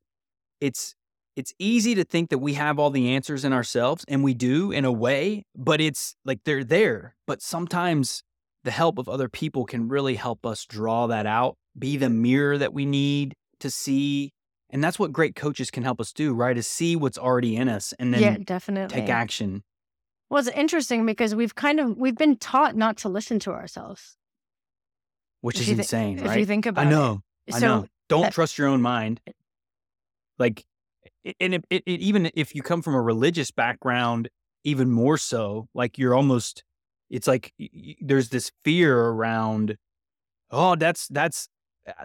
[0.60, 0.94] it's
[1.36, 4.70] it's easy to think that we have all the answers in ourselves and we do
[4.72, 8.22] in a way but it's like they're there but sometimes
[8.64, 12.58] the help of other people can really help us draw that out be the mirror
[12.58, 14.30] that we need to see
[14.70, 17.68] and that's what great coaches can help us do right is see what's already in
[17.68, 19.00] us and then yeah definitely.
[19.00, 19.62] take action
[20.30, 24.16] Well, it's interesting because we've kind of we've been taught not to listen to ourselves,
[25.40, 26.16] which is insane.
[26.16, 26.34] Th- right?
[26.34, 27.54] If you think about I know, it.
[27.54, 27.86] I know.
[28.08, 29.20] Don't trust your own mind.
[30.38, 30.64] Like,
[31.40, 34.28] and it, it, it, even if you come from a religious background,
[34.64, 36.62] even more so, like you're almost,
[37.10, 37.52] it's like
[38.00, 39.76] there's this fear around,
[40.50, 41.48] oh, that's that's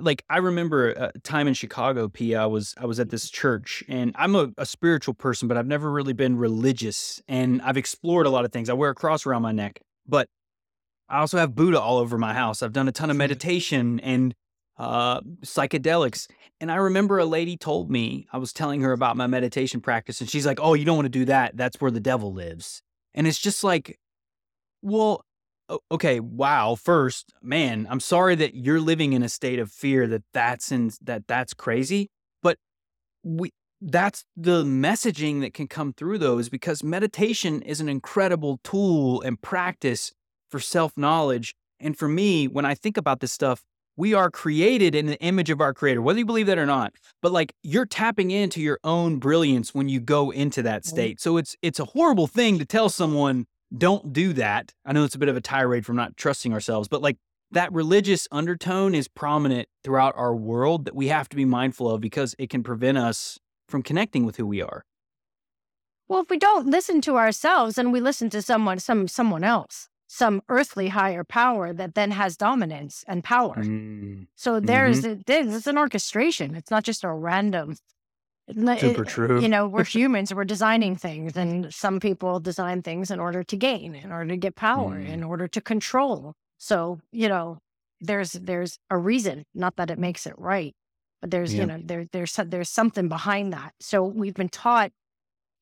[0.01, 2.35] like I remember a time in Chicago, P.
[2.35, 5.67] I was I was at this church, and I'm a, a, spiritual person, but I've
[5.67, 8.69] never really been religious, and I've explored a lot of things.
[8.69, 10.27] I wear a cross around my neck, but
[11.09, 12.63] I also have Buddha all over my house.
[12.63, 14.33] I've done a ton of meditation and
[14.77, 16.27] uh, psychedelics,
[16.59, 20.21] and I remember a lady told me I was telling her about my meditation practice,
[20.21, 21.57] and she's like, "Oh, you don't want to do that.
[21.57, 22.81] That's where the devil lives."
[23.13, 23.99] And it's just like,
[24.81, 25.23] well,
[25.91, 26.75] okay, wow.
[26.75, 30.91] First, man, I'm sorry that you're living in a state of fear that that's in
[31.01, 32.09] that that's crazy,
[32.41, 32.57] but
[33.23, 39.21] we that's the messaging that can come through those because meditation is an incredible tool
[39.21, 40.13] and practice
[40.49, 41.53] for self-knowledge.
[41.79, 43.63] And for me, when I think about this stuff,
[43.97, 46.93] we are created in the image of our creator, whether you believe that or not.
[47.21, 51.19] But like you're tapping into your own brilliance when you go into that state.
[51.19, 54.73] So it's it's a horrible thing to tell someone don't do that.
[54.85, 57.17] I know it's a bit of a tirade from not trusting ourselves, but like
[57.51, 62.01] that religious undertone is prominent throughout our world that we have to be mindful of
[62.01, 64.85] because it can prevent us from connecting with who we are.
[66.07, 69.87] Well, if we don't listen to ourselves and we listen to someone some someone else,
[70.07, 73.63] some earthly higher power that then has dominance and power.
[73.63, 74.27] Mm.
[74.35, 75.31] So there's mm-hmm.
[75.31, 76.55] a, it's an orchestration.
[76.55, 77.75] It's not just a random
[78.79, 79.41] Super true.
[79.41, 83.55] You know, we're humans, we're designing things, and some people design things in order to
[83.55, 85.07] gain, in order to get power, mm.
[85.07, 86.33] in order to control.
[86.57, 87.59] So, you know,
[88.01, 90.75] there's there's a reason, not that it makes it right,
[91.21, 91.61] but there's, yeah.
[91.61, 93.73] you know, there there's there's something behind that.
[93.79, 94.91] So we've been taught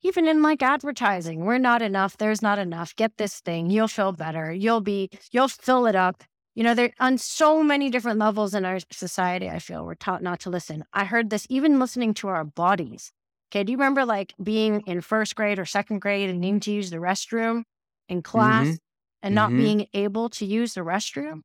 [0.02, 2.96] even in like advertising, we're not enough, there's not enough.
[2.96, 4.52] Get this thing, you'll feel better.
[4.52, 8.64] You'll be you'll fill it up you know, there on so many different levels in
[8.64, 10.84] our society, I feel we're taught not to listen.
[10.92, 13.12] I heard this even listening to our bodies.
[13.50, 13.64] Okay.
[13.64, 16.90] Do you remember like being in first grade or second grade and needing to use
[16.90, 17.64] the restroom
[18.08, 18.74] in class mm-hmm.
[19.22, 19.58] and not mm-hmm.
[19.58, 21.42] being able to use the restroom?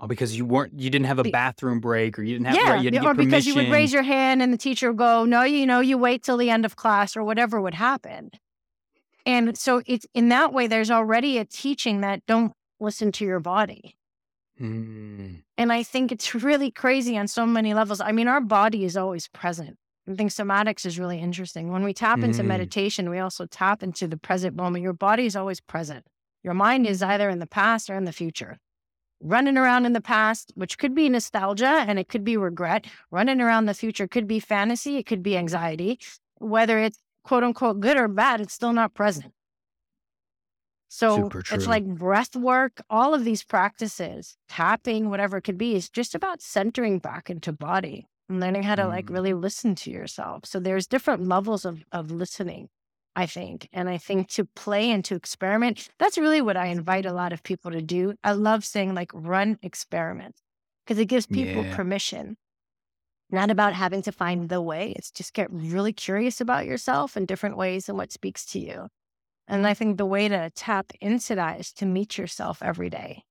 [0.00, 2.80] Oh, because you weren't, you didn't have a bathroom break, or you didn't have, yeah,
[2.80, 5.66] you or because you would raise your hand and the teacher would go, no, you
[5.66, 8.30] know, you wait till the end of class or whatever would happen.
[9.26, 13.40] And so it's in that way, there's already a teaching that don't listen to your
[13.40, 13.96] body.
[14.60, 15.42] Mm.
[15.56, 18.00] And I think it's really crazy on so many levels.
[18.00, 19.76] I mean, our body is always present.
[20.08, 21.70] I think somatics is really interesting.
[21.70, 22.46] When we tap into mm.
[22.46, 24.82] meditation, we also tap into the present moment.
[24.82, 26.06] Your body is always present.
[26.42, 28.58] Your mind is either in the past or in the future.
[29.20, 32.86] Running around in the past, which could be nostalgia and it could be regret.
[33.10, 35.98] Running around the future could be fantasy, it could be anxiety.
[36.38, 39.32] Whether it's quote unquote good or bad, it's still not present.
[40.88, 45.90] So it's like breath work, all of these practices, tapping, whatever it could be, is
[45.90, 48.88] just about centering back into body and learning how to mm.
[48.88, 50.46] like really listen to yourself.
[50.46, 52.68] So there's different levels of of listening,
[53.14, 53.68] I think.
[53.70, 57.34] And I think to play and to experiment, that's really what I invite a lot
[57.34, 58.14] of people to do.
[58.24, 60.40] I love saying like run experiments
[60.86, 61.76] because it gives people yeah.
[61.76, 62.38] permission.
[63.30, 64.94] Not about having to find the way.
[64.96, 68.88] It's just get really curious about yourself in different ways and what speaks to you.
[69.48, 73.24] And I think the way to tap into that is to meet yourself every day.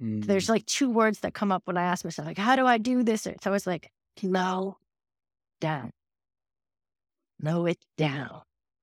[0.00, 0.24] Mm.
[0.24, 2.78] There's like two words that come up when I ask myself, like, how do I
[2.78, 3.26] do this?
[3.26, 4.78] It's always like, slow
[5.60, 5.90] down.
[7.40, 8.42] Slow it down.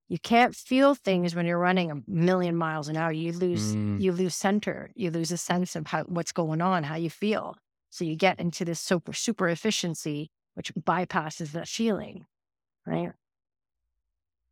[0.10, 3.14] You can't feel things when you're running a million miles an hour.
[3.14, 4.02] You lose, mm.
[4.02, 4.92] you lose center.
[4.94, 7.56] You lose a sense of how what's going on, how you feel.
[7.90, 12.26] So you get into this super super efficiency, which bypasses that feeling,
[12.86, 13.14] right?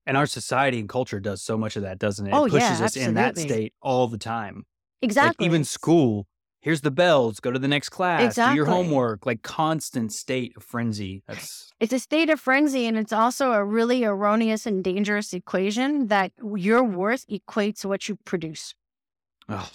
[0.10, 2.34] And our society and culture does so much of that, doesn't it?
[2.34, 4.66] Oh, it pushes yeah, us in that state all the time.
[5.04, 5.46] Exactly.
[5.46, 6.26] Like even school,
[6.62, 8.54] here's the bells, go to the next class, exactly.
[8.54, 11.22] do your homework, like constant state of frenzy.
[11.28, 16.08] That's it's a state of frenzy and it's also a really erroneous and dangerous equation
[16.08, 18.74] that your worth equates to what you produce.
[19.48, 19.70] Oh.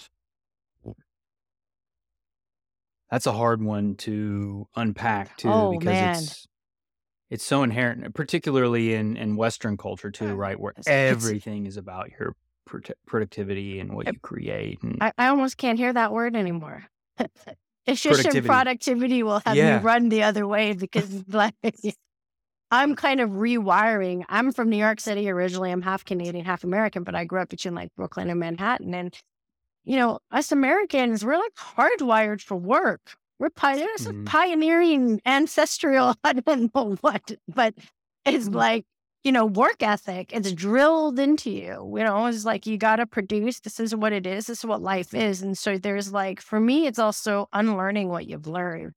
[3.09, 6.15] That's a hard one to unpack too, oh, because man.
[6.15, 6.45] it's
[7.29, 10.59] it's so inherent, uh, particularly in in Western culture too, right?
[10.59, 12.35] Where it's, everything is about your
[13.05, 14.81] productivity and what you create.
[14.81, 16.85] And I, I almost can't hear that word anymore.
[17.87, 19.77] Efficient productivity will have yeah.
[19.77, 21.53] me run the other way because like
[22.71, 24.23] I'm kind of rewiring.
[24.27, 25.71] I'm from New York City originally.
[25.71, 28.93] I'm half Canadian, half American, but I grew up between like Brooklyn and Manhattan.
[28.93, 29.15] And,
[29.83, 33.15] you know, us Americans, we're like hardwired for work.
[33.39, 34.25] We're pioneers, mm-hmm.
[34.25, 37.73] pioneering ancestral, I don't know what, but
[38.25, 38.55] it's mm-hmm.
[38.55, 38.85] like,
[39.23, 40.31] you know, work ethic.
[40.33, 41.93] It's drilled into you.
[41.97, 43.59] You know, it's like you got to produce.
[43.59, 44.45] This is what it is.
[44.45, 45.41] This is what life is.
[45.41, 48.93] And so there's like, for me, it's also unlearning what you've learned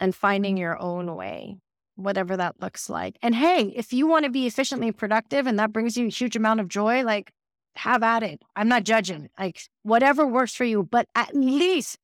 [0.00, 1.58] and finding your own way,
[1.96, 3.16] whatever that looks like.
[3.22, 6.34] And hey, if you want to be efficiently productive and that brings you a huge
[6.34, 7.30] amount of joy, like
[7.76, 8.42] have at it.
[8.56, 9.28] I'm not judging.
[9.38, 11.98] Like whatever works for you, but at least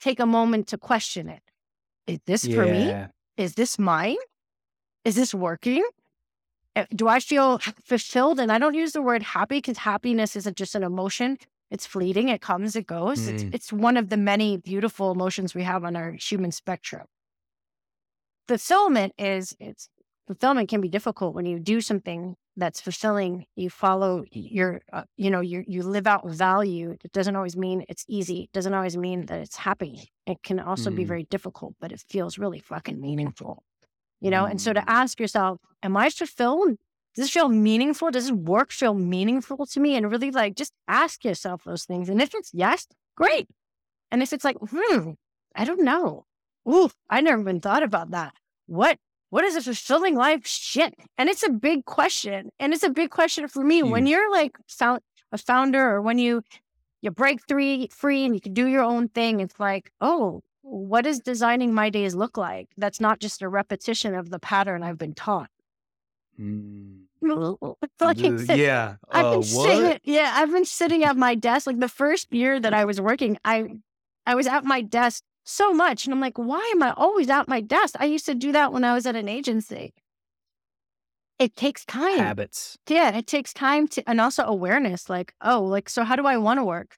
[0.00, 1.42] take a moment to question it.
[2.06, 2.56] Is this yeah.
[2.56, 3.06] for me?
[3.36, 4.16] Is this mine?
[5.04, 5.84] Is this working?
[6.76, 8.40] Eh, do I feel fulfilled?
[8.40, 11.38] And I don't use the word happy because happiness isn't just an emotion.
[11.70, 12.28] It's fleeting.
[12.28, 13.20] It comes, it goes.
[13.20, 13.34] Mm.
[13.34, 17.06] It's, it's one of the many beautiful emotions we have on our human spectrum.
[18.46, 19.88] Fulfillment is, it's
[20.26, 25.30] fulfillment can be difficult when you do something that's fulfilling you follow your uh, you
[25.30, 28.96] know you you live out value it doesn't always mean it's easy it doesn't always
[28.96, 30.96] mean that it's happy it can also mm.
[30.96, 33.62] be very difficult but it feels really fucking meaningful
[34.20, 34.50] you know mm.
[34.50, 34.84] and so to mm.
[34.88, 36.70] ask yourself am i fulfilled
[37.14, 40.72] does this feel meaningful does this work feel meaningful to me and really like just
[40.88, 43.48] ask yourself those things and if it's yes great
[44.10, 45.10] and if it's like hmm
[45.54, 46.24] i don't know
[46.68, 48.34] ooh i never even thought about that
[48.66, 48.98] what
[49.30, 50.46] what is a fulfilling life?
[50.46, 50.94] Shit.
[51.16, 52.50] And it's a big question.
[52.58, 53.82] And it's a big question for me.
[53.82, 55.00] When you're like found,
[55.32, 56.42] a founder or when you
[57.00, 61.04] you break three free and you can do your own thing, it's like, oh, what
[61.04, 62.68] does designing my days look like?
[62.76, 65.50] That's not just a repetition of the pattern I've been taught.
[66.40, 67.00] Mm.
[68.60, 68.94] yeah.
[69.10, 71.66] I've uh, been sitting, yeah, I've been sitting at my desk.
[71.66, 73.66] Like the first year that I was working, I
[74.24, 76.04] I was at my desk so much.
[76.04, 77.96] And I'm like, why am I always at my desk?
[77.98, 79.94] I used to do that when I was at an agency.
[81.38, 82.18] It takes time.
[82.18, 82.76] Habits.
[82.88, 86.36] Yeah, it takes time to, and also awareness like, oh, like, so how do I
[86.36, 86.96] want to work?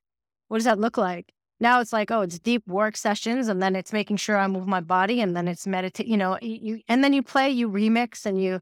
[0.48, 1.32] What does that look like?
[1.60, 4.66] Now it's like, oh, it's deep work sessions, and then it's making sure I move
[4.66, 8.24] my body, and then it's meditate, you know, you, and then you play, you remix,
[8.24, 8.60] and you,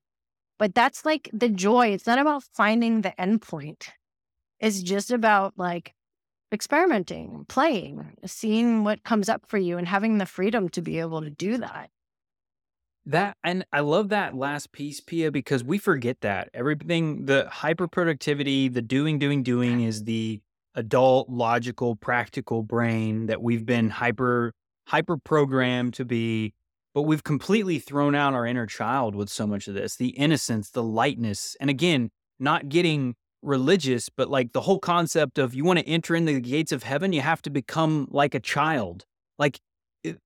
[0.58, 1.88] but that's like the joy.
[1.88, 3.86] It's not about finding the endpoint.
[4.58, 5.94] It's just about like
[6.52, 11.22] experimenting, playing, seeing what comes up for you and having the freedom to be able
[11.22, 11.90] to do that.
[13.06, 17.88] That and I love that last piece, Pia, because we forget that everything, the hyper
[17.88, 20.40] productivity, the doing, doing, doing is the
[20.74, 24.52] adult, logical, practical brain that we've been hyper,
[24.88, 26.52] hyper programmed to be.
[26.94, 30.70] But we've completely thrown out our inner child with so much of this the innocence,
[30.70, 31.56] the lightness.
[31.60, 36.14] And again, not getting religious, but like the whole concept of you want to enter
[36.14, 39.04] in the gates of heaven, you have to become like a child.
[39.38, 39.60] Like
[40.02, 40.18] it,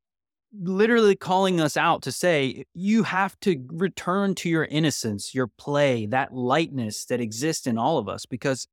[0.59, 6.07] literally calling us out to say, you have to return to your innocence, your play,
[6.07, 8.67] that lightness that exists in all of us, because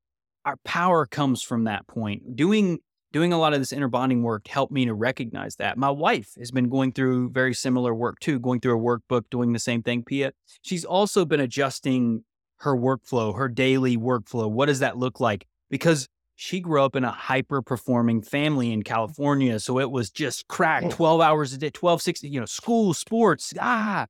[0.45, 2.35] our power comes from that point.
[2.35, 2.79] Doing
[3.11, 5.77] doing a lot of this inner bonding work helped me to recognize that.
[5.77, 9.53] My wife has been going through very similar work too, going through a workbook, doing
[9.53, 10.31] the same thing, Pia.
[10.61, 12.23] She's also been adjusting
[12.59, 14.49] her workflow, her daily workflow.
[14.49, 15.45] What does that look like?
[15.69, 19.59] Because she grew up in a hyper performing family in California.
[19.59, 23.53] So it was just crack 12 hours a day, 12, 16, you know, school, sports.
[23.59, 24.07] Ah,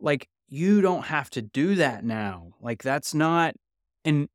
[0.00, 2.52] like you don't have to do that now.
[2.60, 3.54] Like that's not,
[4.04, 4.28] and,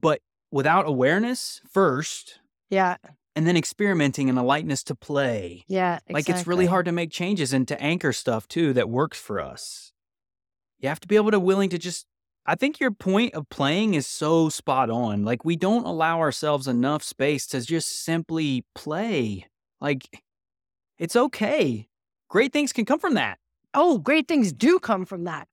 [0.00, 0.20] but
[0.52, 2.38] without awareness first.
[2.70, 2.96] Yeah.
[3.36, 5.64] And then experimenting and a lightness to play.
[5.66, 5.94] Yeah.
[5.94, 6.14] Exactly.
[6.14, 9.40] Like it's really hard to make changes and to anchor stuff too that works for
[9.40, 9.92] us.
[10.78, 12.06] You have to be able to willing to just
[12.46, 15.24] I think your point of playing is so spot on.
[15.24, 19.46] Like, we don't allow ourselves enough space to just simply play.
[19.80, 20.22] Like,
[20.98, 21.88] it's okay.
[22.28, 23.38] Great things can come from that.
[23.74, 25.48] Oh, great things do come from that.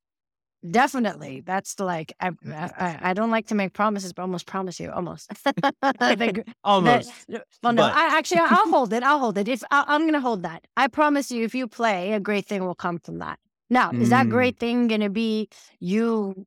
[0.69, 1.41] Definitely.
[1.45, 5.31] That's like, I, I, I don't like to make promises, but almost promise you, almost.
[6.63, 7.11] almost.
[7.29, 7.93] Well, no, but.
[7.93, 9.03] I actually, I'll hold it.
[9.03, 9.47] I'll hold it.
[9.47, 10.65] If I, I'm going to hold that.
[10.75, 13.39] I promise you, if you play, a great thing will come from that.
[13.69, 14.29] Now, is that mm.
[14.29, 15.49] great thing going to be
[15.79, 16.45] you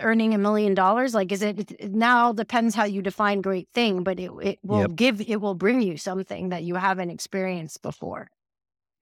[0.00, 1.12] earning a million dollars?
[1.12, 4.82] Like, is it, it now depends how you define great thing, but it, it will
[4.82, 4.94] yep.
[4.94, 8.28] give, it will bring you something that you haven't experienced before.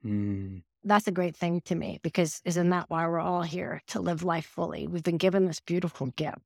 [0.04, 0.62] Mm.
[0.84, 4.24] That's a great thing to me because isn't that why we're all here to live
[4.24, 4.86] life fully?
[4.86, 6.38] We've been given this beautiful gift.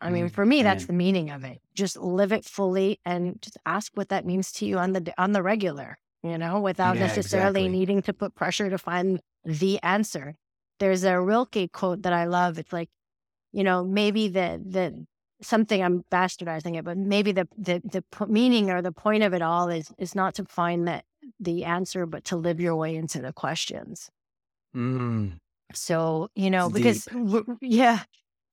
[0.00, 1.60] I mean, mm, for me, that's the meaning of it.
[1.74, 5.30] Just live it fully and just ask what that means to you on the on
[5.30, 7.78] the regular you know, without yeah, necessarily exactly.
[7.78, 10.36] needing to put pressure to find the answer.
[10.78, 12.58] There's a Rilke quote that I love.
[12.58, 12.88] It's like,
[13.52, 15.06] you know, maybe the the
[15.42, 19.42] something I'm bastardizing it, but maybe the the the meaning or the point of it
[19.42, 21.04] all is is not to find that
[21.38, 24.10] the answer, but to live your way into the questions.
[24.74, 25.38] Mm.
[25.74, 27.08] So you know, because
[27.60, 28.00] yeah,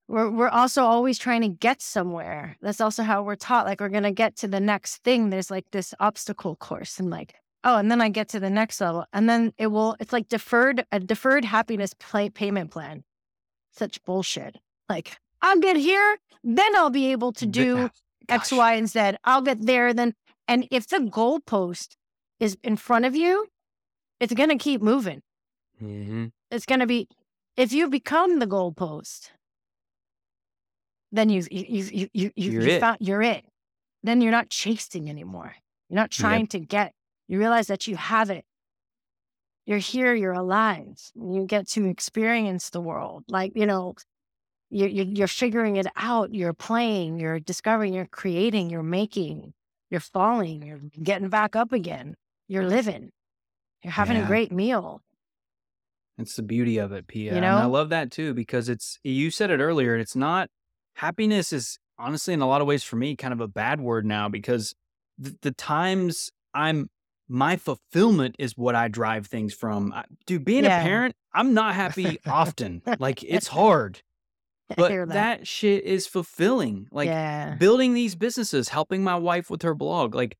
[0.08, 2.58] we're we're also always trying to get somewhere.
[2.62, 3.66] That's also how we're taught.
[3.66, 5.30] Like we're gonna get to the next thing.
[5.30, 8.82] There's like this obstacle course, and like oh, and then I get to the next
[8.82, 9.95] level, and then it will.
[9.99, 13.03] It's like deferred a deferred happiness play, payment plan.
[13.72, 14.57] such bullshit.
[14.89, 17.89] Like, I'll get here, then I'll be able to do
[18.30, 19.14] X, Y, and Z.
[19.24, 20.14] I'll get there, then.
[20.47, 21.95] And if the goalpost
[22.39, 23.47] is in front of you,
[24.20, 25.22] it's going to keep moving.
[25.82, 26.28] Mm-hmm.
[26.51, 27.07] It's going to be,
[27.55, 29.30] if you become the goalpost,
[31.12, 32.80] then you, you, you, you, you, you're, you it.
[32.80, 33.45] Found, you're it.
[34.03, 35.55] Then you're not chasing anymore.
[35.89, 36.49] You're not trying yep.
[36.49, 36.93] to get,
[37.30, 38.43] you realize that you have it.
[39.65, 40.97] You're here, you're alive.
[41.15, 43.23] You get to experience the world.
[43.30, 43.93] Like, you know,
[44.71, 46.34] you're, you're figuring it out.
[46.34, 49.53] You're playing, you're discovering, you're creating, you're making,
[49.91, 52.15] you're falling, you're getting back up again.
[52.47, 53.11] You're living.
[53.84, 54.23] You're having yeah.
[54.23, 55.03] a great meal.
[56.17, 57.36] It's the beauty of it, Pia.
[57.36, 57.57] You know?
[57.57, 59.95] And I love that too because it's you said it earlier.
[59.95, 60.49] It's not
[60.95, 64.03] happiness is honestly in a lot of ways for me kind of a bad word
[64.03, 64.73] now because
[65.19, 66.89] the, the times I'm
[67.30, 69.93] my fulfillment is what I drive things from.
[69.93, 70.82] I, dude, being yeah.
[70.82, 72.82] a parent, I'm not happy often.
[72.99, 74.01] like it's hard.
[74.75, 75.09] But that.
[75.09, 75.47] that.
[75.47, 76.88] shit is fulfilling.
[76.91, 77.55] Like yeah.
[77.55, 80.13] building these businesses, helping my wife with her blog.
[80.13, 80.38] Like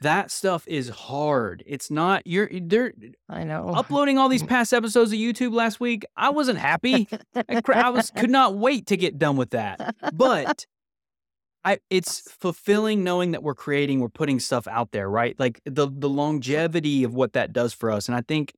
[0.00, 1.62] that stuff is hard.
[1.66, 2.92] It's not you're they're
[3.28, 6.04] I know uploading all these past episodes of YouTube last week.
[6.16, 7.08] I wasn't happy.
[7.34, 9.96] I, I was could not wait to get done with that.
[10.12, 10.66] But
[11.64, 15.38] I it's fulfilling knowing that we're creating, we're putting stuff out there, right?
[15.38, 18.08] Like the the longevity of what that does for us.
[18.08, 18.52] And I think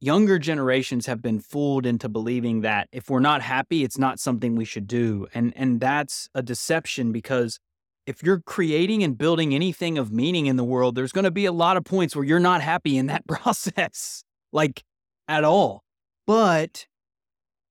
[0.00, 4.56] younger generations have been fooled into believing that if we're not happy, it's not something
[4.56, 5.26] we should do.
[5.34, 7.58] And and that's a deception because
[8.06, 11.44] if you're creating and building anything of meaning in the world, there's going to be
[11.44, 14.82] a lot of points where you're not happy in that process, like
[15.28, 15.82] at all.
[16.26, 16.86] But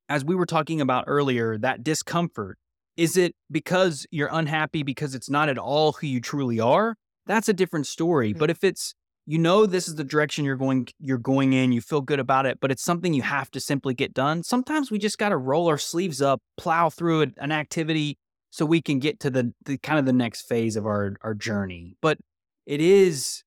[0.08, 2.58] as we were talking about earlier, that discomfort,
[3.00, 6.98] is it because you're unhappy because it's not at all who you truly are?
[7.26, 8.32] That's a different story.
[8.32, 8.40] Mm-hmm.
[8.40, 8.94] But if it's
[9.26, 12.46] you know this is the direction you're going you're going in, you feel good about
[12.46, 14.44] it, but it's something you have to simply get done.
[14.44, 18.18] Sometimes we just got to roll our sleeves up, plow through an activity
[18.50, 21.34] so we can get to the, the kind of the next phase of our our
[21.34, 21.96] journey.
[22.02, 22.18] But
[22.66, 23.44] it is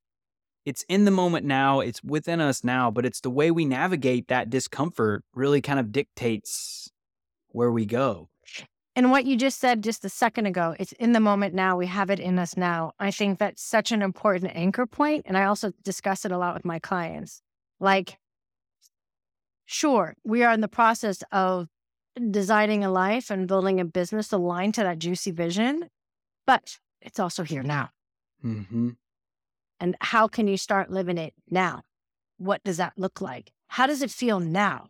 [0.65, 4.29] it's in the moment now, it's within us now, but it's the way we navigate
[4.29, 6.91] that discomfort really kind of dictates
[7.49, 8.31] where we go.
[8.95, 11.77] And what you just said just a second ago, it's in the moment now.
[11.77, 12.93] We have it in us now.
[12.99, 16.55] I think that's such an important anchor point, And I also discuss it a lot
[16.55, 17.41] with my clients.
[17.81, 18.19] Like,
[19.65, 21.69] sure, we are in the process of
[22.31, 25.89] designing a life and building a business aligned to that juicy vision,
[26.47, 27.89] but it's also here now.
[28.45, 28.91] Mm-hmm.
[29.81, 31.83] And how can you start living it now?
[32.37, 33.53] What does that look like?
[33.69, 34.89] How does it feel now?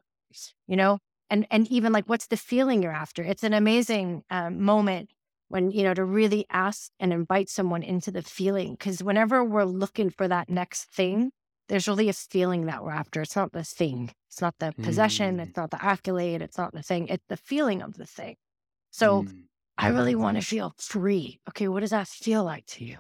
[0.67, 0.99] You know,
[1.33, 3.23] and and even like, what's the feeling you're after?
[3.23, 5.11] It's an amazing um, moment
[5.49, 9.65] when you know to really ask and invite someone into the feeling because whenever we're
[9.65, 11.33] looking for that next thing
[11.69, 13.23] there's really a feeling that we're after.
[13.23, 14.13] It's not the thing.
[14.29, 15.39] It's not the possession.
[15.39, 15.47] Mm.
[15.47, 16.43] It's not the accolade.
[16.43, 17.09] It's not the thing.
[17.09, 18.37] It's the feeling of the thing.
[18.91, 19.45] So mm.
[19.79, 21.41] I really want to feel free.
[21.49, 22.99] Okay, what does that feel like to you?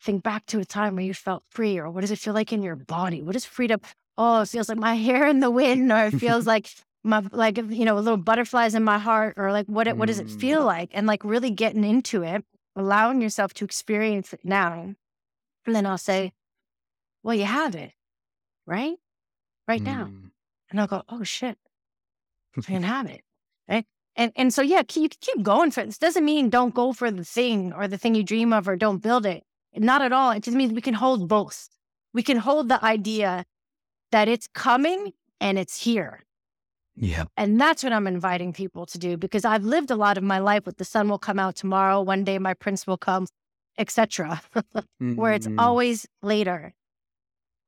[0.00, 2.52] Think back to a time where you felt free, or what does it feel like
[2.52, 3.22] in your body?
[3.22, 3.80] What is freedom?
[4.16, 6.70] Oh, it feels like my hair in the wind, or it feels like
[7.04, 10.18] my like you know little butterflies in my heart, or like what it, what does
[10.18, 10.66] it feel mm.
[10.66, 10.90] like?
[10.92, 12.44] And like really getting into it,
[12.74, 14.94] allowing yourself to experience it now.
[15.66, 16.32] And then I'll say,
[17.22, 17.92] well, you have it
[18.66, 18.96] right?
[19.66, 20.04] Right now.
[20.04, 20.30] Mm.
[20.70, 21.58] And I'll go, oh shit,
[22.56, 23.20] I can have it.
[23.66, 23.86] Right.
[24.14, 25.86] And and so yeah, you keep going for it.
[25.86, 28.76] This doesn't mean don't go for the thing or the thing you dream of or
[28.76, 29.42] don't build it.
[29.74, 30.32] Not at all.
[30.32, 31.70] It just means we can hold both.
[32.12, 33.46] We can hold the idea
[34.12, 36.24] that it's coming and it's here.
[36.96, 37.24] Yeah.
[37.36, 40.38] And that's what I'm inviting people to do because I've lived a lot of my
[40.38, 43.26] life with the sun will come out tomorrow, one day my prince will come,
[43.78, 44.40] etc.
[44.98, 45.58] Where it's mm-hmm.
[45.58, 46.72] always later.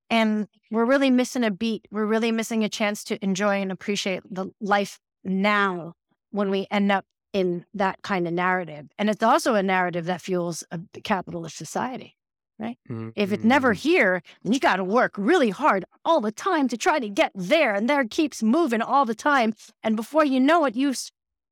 [0.09, 1.89] And we're really missing a beat.
[1.91, 5.95] We're really missing a chance to enjoy and appreciate the life now
[6.31, 8.87] when we end up in that kind of narrative.
[8.99, 12.16] And it's also a narrative that fuels a capitalist society,
[12.59, 12.79] right?
[12.89, 13.11] Mm-hmm.
[13.15, 13.89] If it's never mm-hmm.
[13.89, 17.33] here, then you got to work really hard all the time to try to get
[17.35, 17.75] there.
[17.75, 19.55] And there keeps moving all the time.
[19.83, 20.99] And before you know it, you've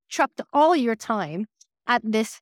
[0.09, 1.47] chucked all your time
[1.87, 2.41] at this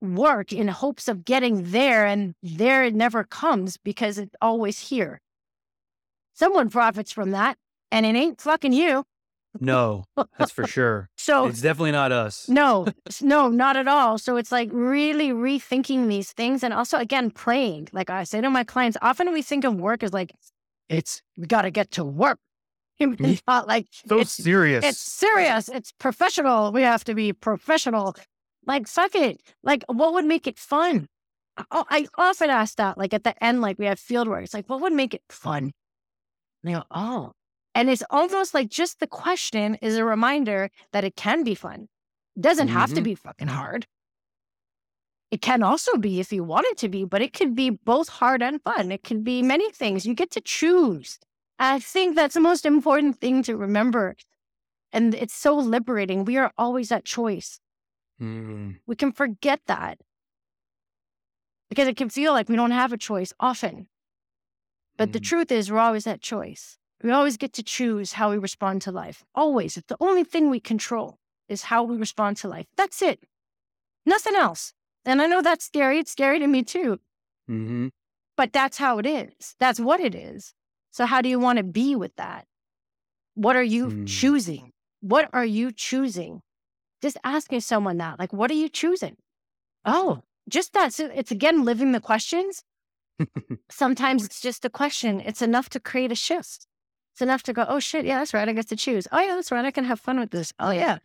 [0.00, 2.06] work in hopes of getting there.
[2.06, 5.20] And there it never comes because it's always here.
[6.34, 7.58] Someone profits from that,
[7.92, 9.04] and it ain't fucking you.
[9.58, 10.04] No,
[10.38, 11.08] that's for sure.
[11.16, 12.48] so it's definitely not us.
[12.48, 12.86] no,
[13.20, 14.18] no, not at all.
[14.18, 17.88] So it's like really rethinking these things and also again playing.
[17.92, 20.32] Like I say to my clients, often we think of work as like
[20.88, 22.38] it's we got to get to work.
[23.00, 24.84] It's not like so it's, serious.
[24.84, 25.70] It's serious.
[25.70, 26.70] It's professional.
[26.70, 28.14] We have to be professional.
[28.66, 29.40] Like fuck it.
[29.62, 31.08] Like what would make it fun?
[31.70, 32.98] Oh, I often ask that.
[32.98, 34.44] Like at the end, like we have field work.
[34.44, 35.72] It's like what would make it fun?
[36.62, 37.32] And they go, oh,
[37.74, 41.88] And it's almost like just the question is a reminder that it can be fun.
[42.36, 42.76] It doesn't mm-hmm.
[42.76, 43.04] have to mm-hmm.
[43.04, 43.86] be fucking hard.
[45.30, 48.08] It can also be if you want it to be, but it could be both
[48.08, 48.90] hard and fun.
[48.90, 50.04] It can be many things.
[50.04, 51.18] You get to choose.
[51.58, 54.16] I think that's the most important thing to remember.
[54.92, 56.24] And it's so liberating.
[56.24, 57.60] We are always at choice.
[58.20, 58.78] Mm.
[58.86, 60.00] We can forget that
[61.68, 63.86] because it can feel like we don't have a choice often.
[64.96, 65.12] But mm.
[65.12, 66.79] the truth is, we're always at choice.
[67.02, 69.24] We always get to choose how we respond to life.
[69.34, 69.76] Always.
[69.76, 72.66] It's the only thing we control is how we respond to life.
[72.76, 73.20] That's it.
[74.04, 74.72] Nothing else.
[75.04, 75.98] And I know that's scary.
[75.98, 77.00] It's scary to me too.
[77.50, 77.88] Mm-hmm.
[78.36, 79.54] But that's how it is.
[79.58, 80.54] That's what it is.
[80.90, 82.46] So, how do you want to be with that?
[83.34, 84.06] What are you mm.
[84.06, 84.72] choosing?
[85.00, 86.42] What are you choosing?
[87.00, 89.16] Just asking someone that, like, what are you choosing?
[89.84, 90.92] Oh, just that.
[90.92, 92.62] So it's again living the questions.
[93.70, 95.20] Sometimes it's just a question.
[95.20, 96.66] It's enough to create a shift.
[97.20, 98.48] It's enough to go, oh shit, yeah, that's right.
[98.48, 99.06] I get to choose.
[99.12, 99.62] Oh yeah, that's right.
[99.62, 100.54] I can have fun with this.
[100.58, 100.96] Oh yeah.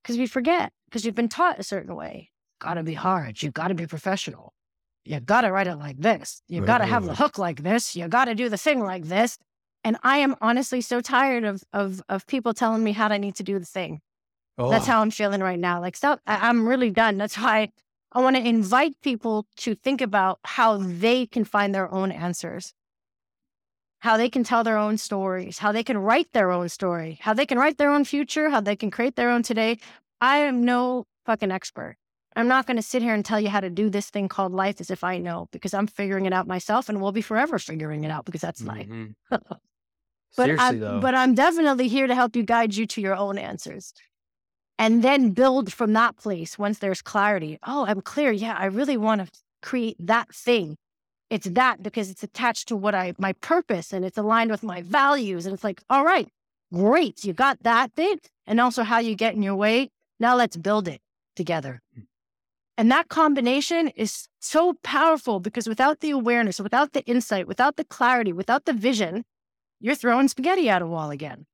[0.00, 2.30] Because we forget, because you've been taught a certain way.
[2.60, 3.42] Gotta be hard.
[3.42, 4.54] You gotta be professional.
[5.04, 6.40] You gotta write it like this.
[6.46, 7.16] You right, gotta right, have right.
[7.16, 7.96] the hook like this.
[7.96, 9.38] You gotta do the thing like this.
[9.82, 13.34] And I am honestly so tired of of of people telling me how I need
[13.36, 14.00] to do the thing.
[14.56, 14.70] Oh.
[14.70, 15.80] That's how I'm feeling right now.
[15.80, 16.20] Like, stop.
[16.28, 17.18] I, I'm really done.
[17.18, 17.72] That's why
[18.12, 22.72] I want to invite people to think about how they can find their own answers,
[24.00, 27.34] how they can tell their own stories, how they can write their own story, how
[27.34, 29.78] they can write their own future, how they can create their own today.
[30.20, 31.96] I am no fucking expert.
[32.36, 34.52] I'm not going to sit here and tell you how to do this thing called
[34.52, 37.58] life as if I know, because I'm figuring it out myself and we'll be forever
[37.58, 39.02] figuring it out because that's mm-hmm.
[39.30, 39.40] life.
[40.36, 41.00] but, Seriously, I'm, though.
[41.00, 43.94] but I'm definitely here to help you guide you to your own answers
[44.78, 47.58] and then build from that place once there's clarity.
[47.66, 48.30] Oh, I'm clear.
[48.30, 50.76] Yeah, I really want to create that thing.
[51.28, 54.82] It's that because it's attached to what I, my purpose and it's aligned with my
[54.82, 55.44] values.
[55.44, 56.28] And it's like, all right,
[56.72, 57.24] great.
[57.24, 59.90] You got that bit and also how you get in your way.
[60.20, 61.00] Now let's build it
[61.34, 61.82] together.
[61.94, 62.02] Hmm.
[62.78, 67.84] And that combination is so powerful because without the awareness, without the insight, without the
[67.84, 69.24] clarity, without the vision,
[69.80, 71.46] you're throwing spaghetti at a wall again.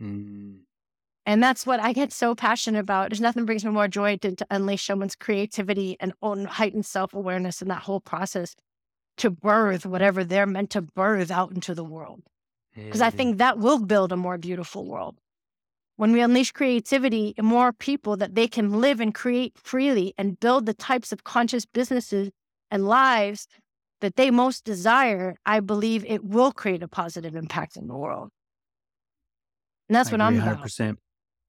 [0.00, 0.60] Mm.
[1.26, 3.08] And that's what I get so passionate about.
[3.08, 7.14] There's nothing brings me more joy than to unleash someone's creativity and own heightened self
[7.14, 8.54] awareness in that whole process
[9.18, 12.22] to birth whatever they're meant to birth out into the world.
[12.74, 13.06] Because mm-hmm.
[13.06, 15.16] I think that will build a more beautiful world.
[15.96, 20.40] When we unleash creativity in more people that they can live and create freely and
[20.40, 22.30] build the types of conscious businesses
[22.70, 23.46] and lives
[24.00, 28.30] that they most desire, I believe it will create a positive impact in the world.
[29.88, 30.88] And that's I what I'm 100%.
[30.88, 30.98] about.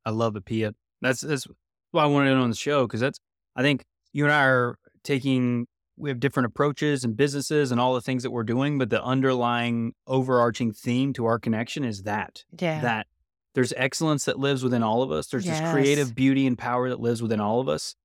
[0.06, 0.74] I love it, Pia.
[1.02, 1.48] That's that's
[1.92, 3.20] why I wanted it on the show because that's
[3.56, 5.66] I think you and I are taking
[5.98, 9.04] we have different approaches and businesses and all the things that we're doing, but the
[9.04, 12.82] underlying overarching theme to our connection is that yeah.
[12.82, 13.08] that
[13.54, 15.28] there's excellence that lives within all of us.
[15.28, 15.60] There's yes.
[15.60, 17.96] this creative beauty and power that lives within all of us,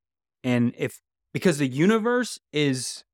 [0.45, 1.01] and if
[1.32, 3.05] because the universe is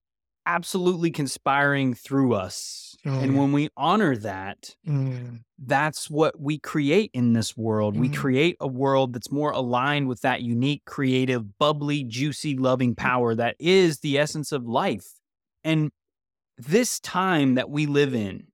[0.44, 2.86] absolutely conspiring through us.
[3.07, 5.40] Oh, and when we honor that, mm.
[5.59, 7.94] that's what we create in this world.
[7.94, 8.00] Mm.
[8.00, 12.98] We create a world that's more aligned with that unique, creative, bubbly, juicy, loving mm.
[12.98, 15.07] power that is the essence of life.
[15.62, 15.90] And
[16.59, 18.48] this time that we live in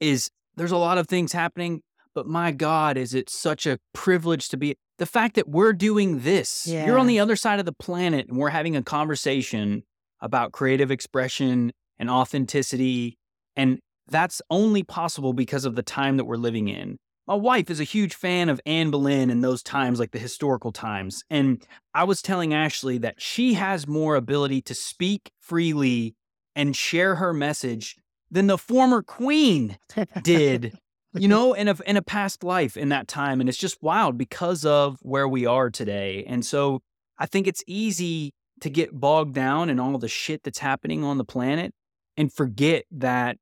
[0.00, 1.82] is there's a lot of things happening,
[2.14, 6.20] but my God, is it such a privilege to be the fact that we're doing
[6.20, 6.66] this.
[6.66, 6.86] Yeah.
[6.86, 9.82] You're on the other side of the planet and we're having a conversation
[10.20, 13.18] about creative expression and authenticity.
[13.56, 13.78] And
[14.08, 16.98] that's only possible because of the time that we're living in.
[17.26, 20.70] My wife is a huge fan of Anne Boleyn and those times, like the historical
[20.70, 21.24] times.
[21.28, 21.60] And
[21.92, 26.14] I was telling Ashley that she has more ability to speak freely
[26.54, 27.96] and share her message
[28.30, 29.76] than the former queen
[30.22, 30.78] did,
[31.14, 33.40] you know, in a, in a past life in that time.
[33.40, 36.24] And it's just wild because of where we are today.
[36.28, 36.80] And so
[37.18, 41.18] I think it's easy to get bogged down in all the shit that's happening on
[41.18, 41.72] the planet
[42.16, 43.36] and forget that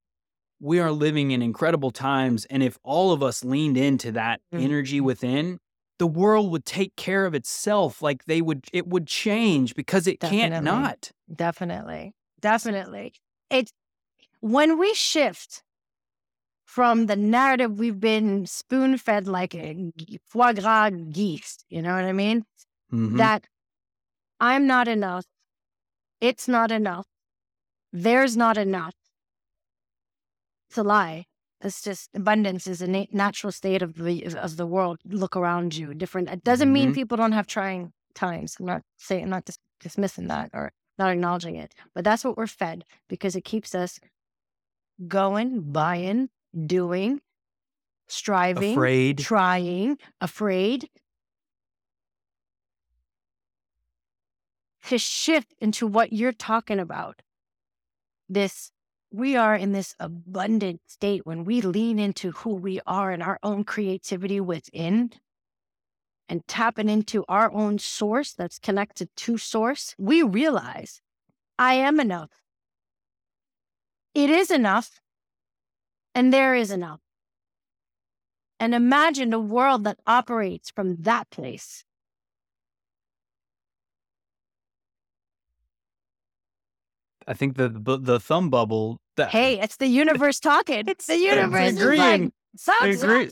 [0.61, 2.44] we are living in incredible times.
[2.46, 4.64] And if all of us leaned into that mm-hmm.
[4.64, 5.59] energy within,
[5.98, 8.02] the world would take care of itself.
[8.02, 10.50] Like they would, it would change because it Definitely.
[10.50, 11.11] can't not.
[11.34, 12.14] Definitely.
[12.40, 13.14] Definitely.
[13.50, 13.70] It,
[14.40, 15.62] when we shift
[16.64, 19.92] from the narrative we've been spoon fed like a
[20.26, 22.44] foie gras geese, you know what I mean?
[22.92, 23.16] Mm-hmm.
[23.16, 23.44] That
[24.40, 25.24] I'm not enough.
[26.20, 27.07] It's not enough.
[27.92, 28.94] There's not enough.
[30.74, 31.26] It's a lie.
[31.60, 34.98] It's just abundance is a na- natural state of the of the world.
[35.04, 35.94] Look around you.
[35.94, 36.28] Different.
[36.28, 36.72] It doesn't mm-hmm.
[36.72, 38.56] mean people don't have trying times.
[38.58, 39.22] I'm not saying.
[39.22, 41.72] I'm not dis- dismissing that or not acknowledging it.
[41.94, 44.00] But that's what we're fed because it keeps us
[45.06, 46.28] going, buying,
[46.66, 47.20] doing,
[48.08, 50.88] striving, afraid, trying, afraid,
[54.88, 57.22] to shift into what you're talking about.
[58.28, 58.72] This,
[59.14, 63.38] we are in this abundant state when we lean into who we are and our
[63.44, 65.12] own creativity within
[66.28, 71.00] and tapping into our own source that's connected to source, we realize
[71.60, 72.30] I am enough.
[74.14, 75.00] It is enough,
[76.12, 77.00] and there is enough.
[78.58, 81.84] And imagine a world that operates from that place.
[87.28, 88.98] I think the the, the thumb bubble.
[89.16, 90.88] That, hey, it's the universe talking.
[90.88, 92.32] It's the universe it's agreeing.
[92.80, 93.30] Like, agree.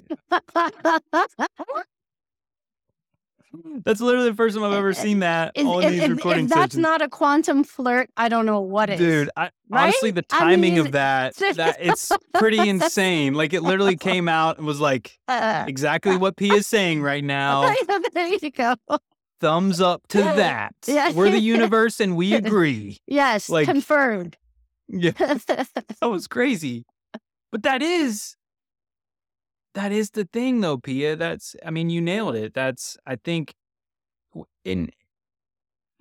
[3.84, 6.02] That's literally the first time I've eh, ever eh, seen that is, on if, these
[6.02, 6.82] if, recording if that's sessions.
[6.82, 8.98] not a quantum flirt, I don't know what is.
[8.98, 9.84] Dude, I, right?
[9.84, 13.34] honestly, the timing I mean, of that, that it's pretty insane.
[13.34, 16.18] Like it literally came out and was like uh, uh exactly uh.
[16.18, 17.74] what P is saying right now.
[18.14, 18.74] there you go.
[19.40, 20.74] Thumbs up to that.
[20.86, 21.12] Yeah.
[21.12, 22.98] We're the universe and we agree.
[23.06, 24.36] Yes, Like- confirmed.
[24.88, 25.10] Yeah,
[25.46, 25.66] that
[26.02, 26.84] was crazy.
[27.50, 28.36] But that is
[29.74, 31.16] that is the thing though, Pia.
[31.16, 32.54] That's I mean, you nailed it.
[32.54, 33.54] That's I think
[34.64, 34.90] in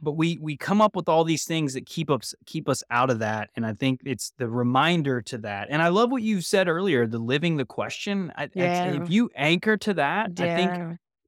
[0.01, 3.09] but we we come up with all these things that keep us keep us out
[3.09, 6.41] of that and i think it's the reminder to that and i love what you
[6.41, 10.69] said earlier the living the question I, I- if you anchor to that i think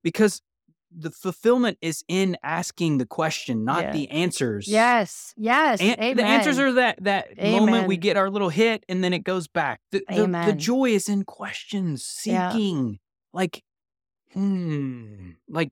[0.04, 0.42] because
[0.96, 3.92] the fulfillment is in asking the question not Yeah.
[3.94, 5.82] the answers Yes, yes.
[5.82, 6.18] An- amen.
[6.18, 9.48] the answers are that that moment we get our little hit and then it goes
[9.48, 9.82] back.
[9.92, 12.52] The, the, the joy is in questions, Yeah.
[12.52, 13.00] seeking.
[13.34, 13.64] Like,
[14.34, 15.72] hmm, like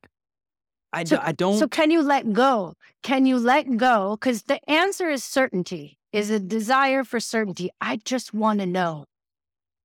[0.94, 1.58] I, So- d- I don't.
[1.58, 2.74] So can you let go?
[3.04, 4.18] Can you let go?
[4.20, 7.70] Because the answer is certainty, is a desire for certainty.
[7.80, 9.06] I just want to know.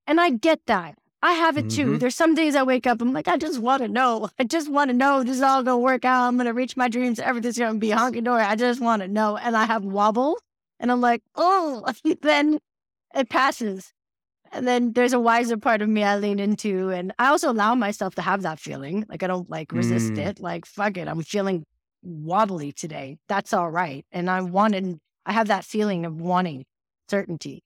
[0.05, 0.95] And I get that.
[1.21, 1.93] I have it too.
[1.93, 1.99] Mhm.
[1.99, 4.29] There's some days I wake up, I'm like, I just want to know.
[4.39, 6.27] I just want to know this is all going to work out.
[6.27, 7.19] I'm going to reach my dreams.
[7.19, 8.43] Everything's going to be honky dory.
[8.43, 9.35] I just want to know.
[9.35, 10.39] And I have wobbles.
[10.79, 11.83] And I'm like, oh,
[12.21, 12.59] then
[13.15, 13.91] it passes.
[14.51, 16.89] And then there's a wiser part of me I lean into.
[16.91, 19.03] And I also allow myself to have that feeling.
[19.09, 20.19] Like I don't like resist Mm.
[20.19, 20.39] it.
[20.39, 21.07] Like, fuck it.
[21.07, 21.65] I'm feeling
[22.03, 23.17] wobbly today.
[23.27, 24.05] That's all right.
[24.11, 26.65] And I wanted, I have that feeling of wanting
[27.09, 27.63] certainty.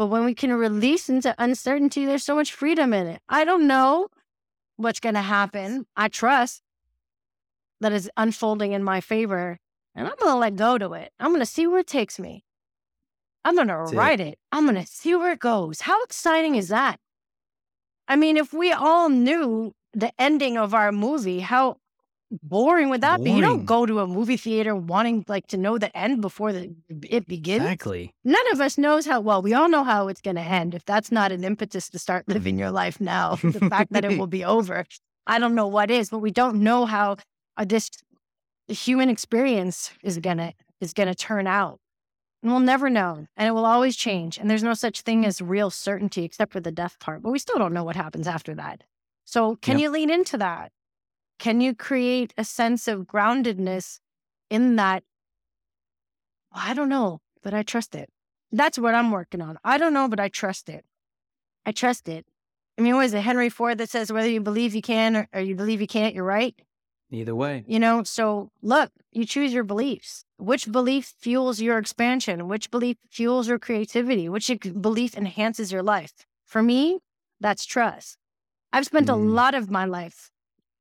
[0.00, 3.20] But when we can release into uncertainty, there's so much freedom in it.
[3.28, 4.08] I don't know
[4.78, 5.84] what's going to happen.
[5.94, 6.62] I trust
[7.82, 9.58] that it's unfolding in my favor.
[9.94, 11.12] And I'm going to let go to it.
[11.20, 12.44] I'm going to see where it takes me.
[13.44, 14.38] I'm going to ride it.
[14.50, 15.82] I'm going to see where it goes.
[15.82, 16.98] How exciting is that?
[18.08, 21.76] I mean, if we all knew the ending of our movie, how
[22.42, 23.30] boring would that be?
[23.30, 26.74] You don't go to a movie theater wanting like to know the end before the,
[27.08, 27.62] it begins.
[27.62, 28.14] exactly.
[28.24, 29.42] None of us knows how well.
[29.42, 30.74] We all know how it's going to end.
[30.74, 34.16] If that's not an impetus to start living your life now, the fact that it
[34.18, 34.84] will be over,
[35.26, 36.10] I don't know what is.
[36.10, 37.16] But we don't know how
[37.56, 37.90] uh, this
[38.68, 41.78] human experience is gonna is gonna turn out,
[42.42, 44.38] and we'll never know, and it will always change.
[44.38, 47.22] And there's no such thing as real certainty except for the death part.
[47.22, 48.84] But we still don't know what happens after that.
[49.24, 49.82] So can Yep.
[49.82, 50.72] you lean into that?
[51.40, 53.98] Can you create a sense of groundedness
[54.50, 55.02] in that?
[56.52, 58.10] I don't know, but I trust it.
[58.52, 59.58] That's what I'm working on.
[59.64, 60.84] I don't know, but I trust it.
[61.64, 62.26] I trust it.
[62.76, 65.28] I mean, what is it, Henry Ford that says whether you believe you can or,
[65.32, 66.54] or you believe you can't, you're right?
[67.10, 67.64] Either way.
[67.66, 70.26] You know, so look, you choose your beliefs.
[70.36, 72.48] Which belief fuels your expansion?
[72.48, 74.28] Which belief fuels your creativity?
[74.28, 76.12] Which belief enhances your life?
[76.44, 76.98] For me,
[77.40, 78.18] that's trust.
[78.74, 79.32] I've spent a Mm.
[79.32, 80.30] lot of my life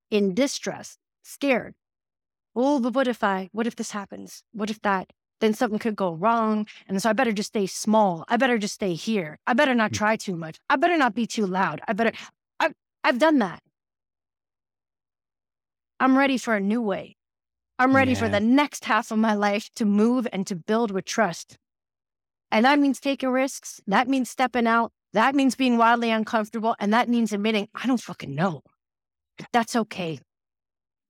[0.09, 1.75] in distress, scared.
[2.55, 4.43] Oh, but what if I, what if this happens?
[4.51, 5.11] What if that?
[5.39, 6.67] Then something could go wrong.
[6.87, 8.25] And so I better just stay small.
[8.27, 9.39] I better just stay here.
[9.47, 9.95] I better not Mm.
[9.95, 10.59] try too much.
[10.69, 11.79] I better not be too loud.
[11.87, 12.11] I better,
[12.59, 13.61] I've, I've done that.
[15.99, 17.15] I'm ready for a new way.
[17.77, 21.05] I'm ready for the next half of my life to move and to build with
[21.05, 21.57] trust.
[22.51, 23.79] And that means taking risks.
[23.87, 24.91] That means stepping out.
[25.13, 26.75] That means being wildly uncomfortable.
[26.79, 28.63] And that means admitting, I don't fucking know.
[29.51, 30.19] That's okay.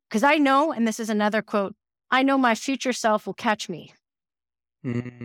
[0.10, 1.76] Because I know, and this is another quote
[2.12, 3.94] I know my future self will catch me.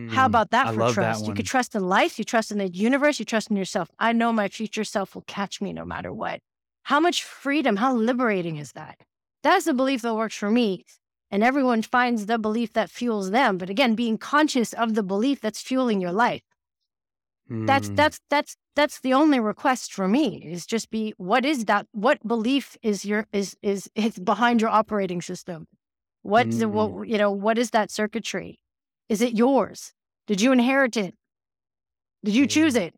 [0.06, 1.26] How Mm, about that I for love that trust?
[1.28, 3.90] You could trust in life, you trust in the universe, you trust in yourself.
[3.98, 6.40] I know my future self will catch me no matter what.
[6.84, 8.98] How much freedom, how liberating is that?
[9.42, 10.84] That's the belief that works for me.
[11.30, 13.58] And everyone finds the belief that fuels them.
[13.58, 16.42] But again, being conscious of the belief that's fueling your life.
[17.50, 17.66] Mm.
[17.66, 22.26] That's that's that's the only request for me is just be what is that what
[22.26, 25.66] belief is your is is is behind your operating system
[26.22, 26.72] what's the Mm.
[26.72, 28.58] what you know what is that circuitry
[29.08, 29.92] is it yours
[30.26, 31.14] did you inherit it
[32.24, 32.86] did you choose Mm.
[32.88, 32.94] it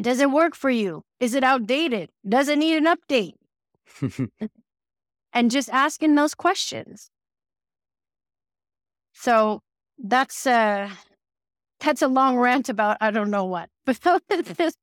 [0.00, 1.02] Does it work for you?
[1.20, 2.10] Is it outdated?
[2.26, 3.34] Does it need an update?
[5.32, 7.10] and just asking those questions.
[9.12, 9.60] So
[9.98, 10.90] that's uh
[11.80, 13.68] that's a long rant about I don't know what.
[13.86, 14.74] But this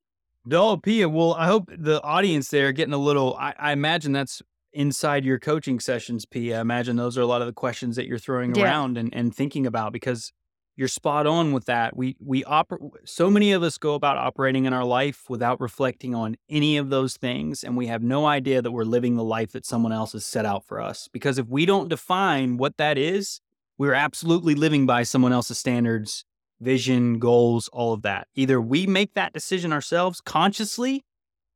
[0.50, 1.10] no, Pia.
[1.10, 3.36] Well, I hope the audience there are getting a little.
[3.38, 4.42] I, I, imagine that's
[4.72, 6.60] inside your coaching sessions, Pia.
[6.60, 8.64] I imagine those are a lot of the questions that you're throwing yeah.
[8.64, 10.32] around and, and thinking about because
[10.78, 11.98] you're spot on with that.
[11.98, 12.82] We we operate.
[13.04, 16.90] So many of us go about operating in our life without reflecting on any of
[16.90, 20.14] those things, and we have no idea that we're living the life that someone else
[20.14, 21.10] has set out for us.
[21.12, 23.42] Because if we don't define what that is,
[23.78, 26.24] we're absolutely living by someone else's standards
[26.60, 28.28] vision, goals, all of that.
[28.36, 31.06] Either we make that decision ourselves consciously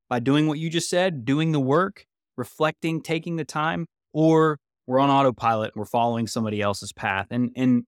[0.10, 2.06] by doing what you just said, doing the work,
[2.38, 7.28] reflecting, taking the time, or we're on autopilot, we're following somebody else's path.
[7.32, 7.84] And and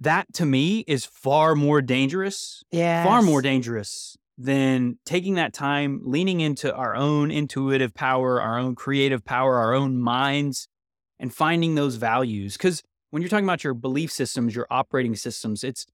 [0.00, 2.62] that to me is far more dangerous.
[2.70, 3.04] Yeah.
[3.04, 8.74] Far more dangerous than taking that time, leaning into our own intuitive power, our own
[8.74, 10.68] creative power, our own minds,
[11.18, 12.56] and finding those values.
[12.56, 15.86] Because when you're talking about your belief systems, your operating systems, it's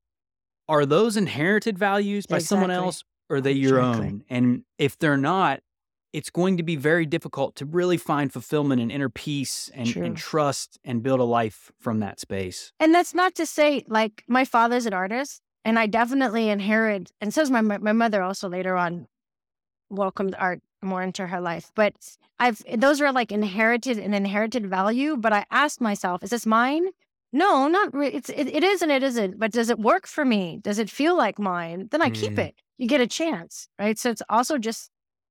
[0.68, 2.46] are those inherited values by exactly.
[2.46, 4.06] someone else or are they your exactly.
[4.06, 4.24] own?
[4.28, 5.60] And if they're not,
[6.12, 10.16] it's going to be very difficult to really find fulfillment and inner peace and, and,
[10.16, 12.72] trust and build a life from that space.
[12.78, 17.32] And that's not to say, like, my father's an artist and I definitely inherit, and
[17.32, 19.06] so is my, my mother also later on
[19.90, 21.70] welcomed art more into her life.
[21.74, 21.94] But
[22.38, 25.16] I've, those are like inherited and inherited value.
[25.16, 26.88] But I asked myself, is this mine?
[27.32, 28.14] No, not really.
[28.14, 29.38] It's it, it is and it isn't.
[29.38, 30.58] But does it work for me?
[30.60, 31.88] Does it feel like mine?
[31.90, 32.14] Then I mm.
[32.14, 32.54] keep it.
[32.76, 33.98] You get a chance, right?
[33.98, 34.90] So it's also just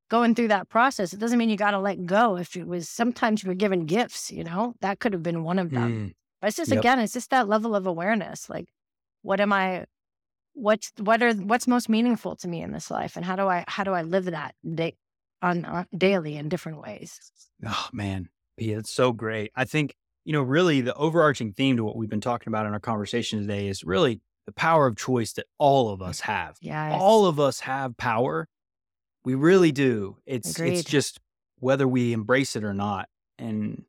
[0.09, 1.13] going through that process.
[1.13, 2.37] It doesn't mean you got to let go.
[2.37, 5.59] If it was sometimes you were given gifts, you know, that could have been one
[5.59, 5.91] of them.
[5.91, 6.13] Mm.
[6.41, 6.79] But it's just yep.
[6.79, 8.49] again, it's just that level of awareness.
[8.49, 8.67] Like,
[9.21, 9.85] what am I?
[10.53, 13.63] What's what are what's most meaningful to me in this life, and how do I
[13.67, 14.95] how do I live that day
[15.41, 17.19] on, on daily in different ways?
[17.65, 18.27] Oh man,
[18.57, 19.51] yeah, it's so great.
[19.55, 22.73] I think you know, really the overarching theme to what we've been talking about in
[22.73, 26.57] our conversation today is really the power of choice that all of us have.
[26.61, 26.93] Yeah.
[26.93, 28.47] All of us have power.
[29.23, 30.17] We really do.
[30.25, 30.73] It's Agreed.
[30.73, 31.19] it's just
[31.59, 33.07] whether we embrace it or not.
[33.37, 33.83] And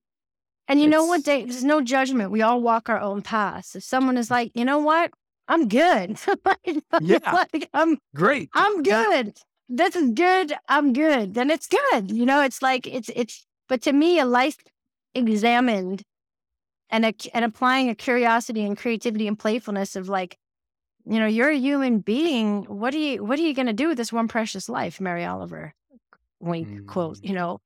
[0.69, 1.25] and you know what?
[1.25, 2.31] There's no judgment.
[2.31, 3.75] We all walk our own paths.
[3.75, 4.33] If someone is mm.
[4.33, 5.11] like, you know what,
[5.49, 6.19] I'm good.
[7.01, 8.49] yeah, I'm great.
[8.55, 9.37] I'm good.
[9.69, 10.55] This is good.
[10.69, 11.35] I'm good.
[11.35, 12.11] Then it's good.
[12.11, 13.47] You know, it's like it's it's.
[13.69, 14.59] But to me, a life
[15.15, 16.03] examined
[16.93, 20.39] and a, and applying a curiosity and creativity and playfulness of like
[21.05, 23.89] you know you're a human being what are you what are you going to do
[23.89, 25.75] with this one precious life mary oliver?
[26.39, 26.87] Wink mm.
[26.87, 27.61] quote you know?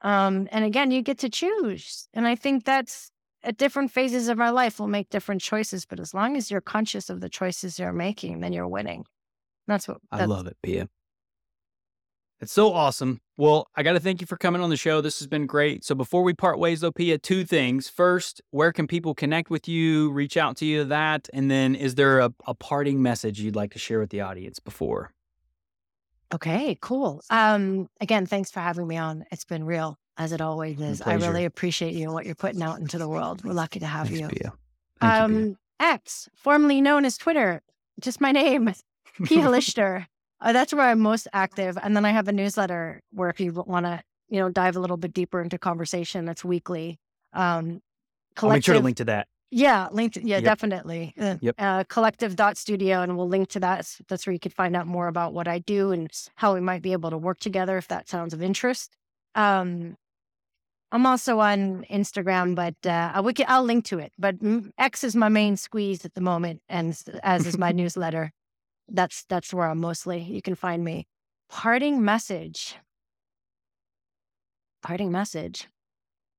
[0.00, 3.10] Um and again you get to choose and i think that's
[3.42, 6.60] at different phases of our life we'll make different choices but as long as you're
[6.60, 9.04] conscious of the choices you're making then you're winning.
[9.66, 10.88] That's what that's, i love it pia
[12.40, 13.20] it's so awesome.
[13.36, 15.00] Well, I got to thank you for coming on the show.
[15.00, 15.84] This has been great.
[15.84, 17.88] So before we part ways, though, Pia, two things.
[17.88, 21.28] First, where can people connect with you, reach out to you, that?
[21.32, 24.58] And then is there a, a parting message you'd like to share with the audience
[24.60, 25.12] before?
[26.32, 27.22] Okay, cool.
[27.30, 29.24] Um, again, thanks for having me on.
[29.32, 31.00] It's been real, as it always is.
[31.00, 33.44] I really appreciate you and what you're putting out into the world.
[33.44, 34.28] We're lucky to have thanks, you.
[34.28, 34.52] Pia.
[35.00, 35.46] um, you,
[35.80, 35.92] Pia.
[35.92, 37.62] X, formerly known as Twitter,
[38.00, 38.72] just my name,
[39.24, 40.06] Pia Leichter.
[40.40, 41.76] Uh, that's where I'm most active.
[41.82, 44.80] And then I have a newsletter where if you want to, you know, dive a
[44.80, 46.98] little bit deeper into conversation, that's weekly.
[47.32, 47.80] Um,
[48.40, 49.26] I'll make sure to link to that.
[49.50, 50.12] Yeah, link.
[50.12, 50.44] To, yeah, yep.
[50.44, 51.14] definitely.
[51.18, 51.54] Uh, yep.
[51.58, 53.90] Uh, kollektiv dot studio, and we'll link to that.
[54.08, 56.82] That's where you could find out more about what I do and how we might
[56.82, 58.94] be able to work together if that sounds of interest.
[59.34, 59.96] Um,
[60.92, 64.12] I'm also on Instagram, but uh, we can, I'll link to it.
[64.18, 64.36] But
[64.78, 68.32] X is my main squeeze at the moment, and as is my newsletter
[68.88, 70.20] that's that's where I'm mostly.
[70.22, 71.06] You can find me.
[71.48, 72.76] Parting message.
[74.82, 75.68] Parting message.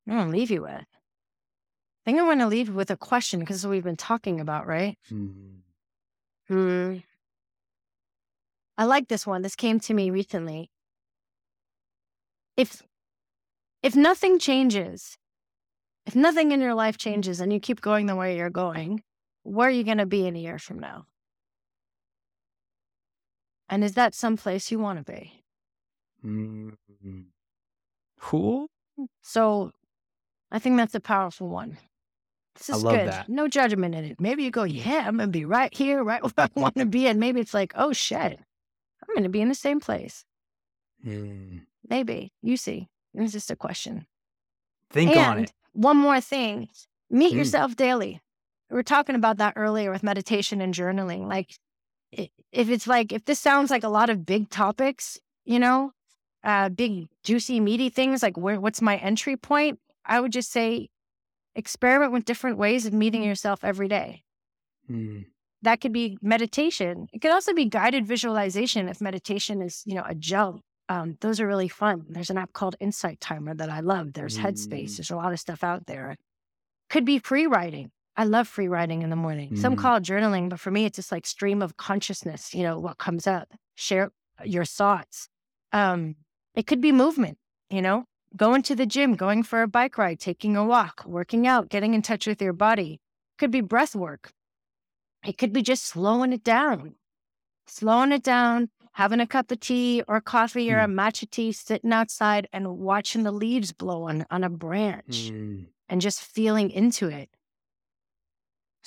[0.07, 0.71] I'm gonna leave you with.
[0.71, 4.97] I think I want to leave with a question because we've been talking about, right?
[5.11, 6.53] Mm-hmm.
[6.53, 6.97] Hmm.
[8.77, 9.41] I like this one.
[9.41, 10.71] This came to me recently.
[12.55, 12.81] If
[13.83, 15.17] if nothing changes,
[16.05, 19.03] if nothing in your life changes and you keep going the way you're going,
[19.43, 21.05] where are you going to be in a year from now?
[23.69, 25.43] And is that someplace you want to be?
[26.25, 27.19] Mm-hmm.
[28.19, 28.67] Cool.
[29.21, 29.71] So
[30.51, 31.77] I think that's a powerful one.
[32.55, 33.07] This is good.
[33.07, 33.29] That.
[33.29, 34.19] No judgment in it.
[34.19, 36.85] Maybe you go, yeah, I'm going to be right here, right where I want to
[36.85, 37.07] be.
[37.07, 40.25] And maybe it's like, oh, shit, I'm going to be in the same place.
[41.05, 41.61] Mm.
[41.87, 42.33] Maybe.
[42.41, 42.87] You see.
[43.13, 44.05] It's just a question.
[44.91, 45.53] Think and on it.
[45.73, 46.69] One more thing
[47.09, 47.37] meet mm.
[47.37, 48.21] yourself daily.
[48.69, 51.27] We were talking about that earlier with meditation and journaling.
[51.27, 51.55] Like,
[52.11, 55.91] if it's like, if this sounds like a lot of big topics, you know,
[56.43, 59.79] uh, big, juicy, meaty things, like where, what's my entry point?
[60.05, 60.89] I would just say
[61.55, 64.23] experiment with different ways of meeting yourself every day.
[64.89, 65.25] Mm.
[65.61, 67.07] That could be meditation.
[67.11, 70.61] It could also be guided visualization if meditation is, you know, a jump.
[70.87, 72.05] Um, those are really fun.
[72.09, 74.13] There's an app called Insight Timer that I love.
[74.13, 74.43] There's mm.
[74.43, 74.97] Headspace.
[74.97, 76.15] There's a lot of stuff out there.
[76.89, 77.91] Could be free writing.
[78.19, 79.51] I love free writing in the morning.
[79.51, 79.57] Mm.
[79.59, 82.77] Some call it journaling, but for me, it's just like stream of consciousness, you know,
[82.77, 83.47] what comes up.
[83.75, 84.11] Share
[84.43, 85.29] your thoughts.
[85.71, 86.17] Um,
[86.53, 87.37] it could be movement,
[87.69, 88.03] you know,
[88.35, 91.93] going to the gym, going for a bike ride, taking a walk, working out, getting
[91.93, 92.99] in touch with your body.
[93.37, 94.33] Could be breath work.
[95.25, 96.95] It could be just slowing it down,
[97.67, 100.93] slowing it down, having a cup of tea or coffee or a mm.
[100.93, 105.67] matcha tea, sitting outside and watching the leaves blow on, on a branch mm.
[105.87, 107.29] and just feeling into it.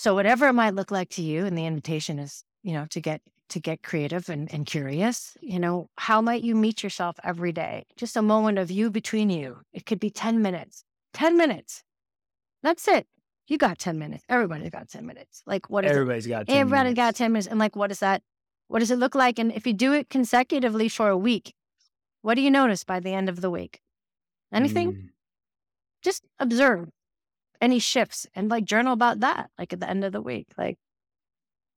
[0.02, 3.00] So whatever it might look like to you, and the invitation is, you know, to
[3.00, 7.52] get to get creative and, and curious, you know, how might you meet yourself every
[7.52, 7.84] day?
[7.96, 9.58] Just a moment of you between you.
[9.72, 10.82] It could be 10 minutes.
[11.12, 11.84] 10 minutes.
[12.64, 13.06] That's it.
[13.46, 14.24] You got 10 minutes.
[14.28, 15.44] Everybody's got 10 minutes.
[15.46, 16.30] Like what is Everybody's it?
[16.30, 16.96] got 10 Everybody's minutes.
[16.96, 17.46] got 10 minutes.
[17.46, 18.22] And like, what is that?
[18.66, 19.38] What does it look like?
[19.38, 21.54] And if you do it consecutively for a week,
[22.22, 23.78] what do you notice by the end of the week?
[24.52, 24.94] Anything?
[24.94, 25.08] Mm.
[26.02, 26.88] Just observe
[27.62, 30.48] any shifts and like journal about that, like at the end of the week.
[30.58, 30.78] Like,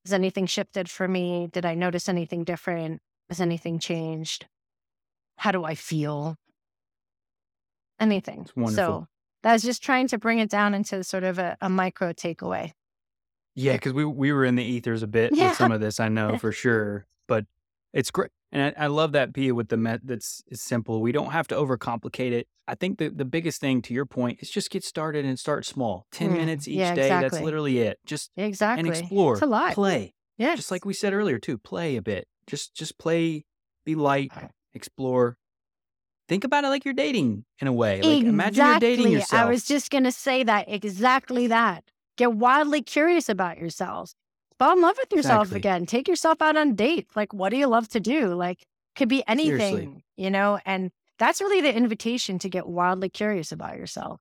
[0.04, 1.48] has anything shifted for me?
[1.52, 3.02] Did I notice anything different?
[3.30, 4.48] Has anything changed?
[5.38, 6.36] How do I feel?
[8.00, 8.48] Anything.
[8.68, 9.08] So
[9.44, 12.72] that's just trying to bring it down into sort of a, a micro takeaway.
[13.54, 15.50] Yeah, because we we were in the ethers a bit yeah.
[15.50, 17.06] with some of this, I know for sure.
[17.28, 17.46] But
[17.94, 18.32] it's great.
[18.56, 21.02] And I, I love that Pia with the met that's simple.
[21.02, 22.48] We don't have to overcomplicate it.
[22.70, 25.66] I think the, the biggest thing to your point is just get started and start
[25.66, 26.08] small.
[26.14, 27.08] 10 mm, minutes each yeah, day.
[27.08, 27.30] Exactly.
[27.30, 28.00] That's literally it.
[28.06, 29.34] Just exactly and explore.
[29.34, 29.74] It's a lot.
[29.74, 30.14] Play.
[30.38, 30.56] Yeah.
[30.56, 31.58] Just like we said earlier too.
[31.58, 32.30] Play a bit.
[32.48, 33.44] Just just play,
[33.86, 34.32] be light,
[34.74, 35.36] explore.
[36.30, 37.98] Think about it like you're dating in a way.
[37.98, 38.30] Like exactly.
[38.30, 39.42] imagine you're dating yourself.
[39.42, 40.66] I was just gonna say that.
[40.70, 41.84] Exactly that.
[42.16, 44.16] Get wildly curious about yourselves
[44.60, 45.58] fall in love with yourself exactly.
[45.58, 45.86] again.
[45.86, 47.16] Take yourself out on dates.
[47.16, 48.34] Like, what do you love to do?
[48.34, 50.04] Like, could be anything, Seriously.
[50.16, 50.60] you know?
[50.66, 54.20] And that's really the invitation to get wildly curious about yourself.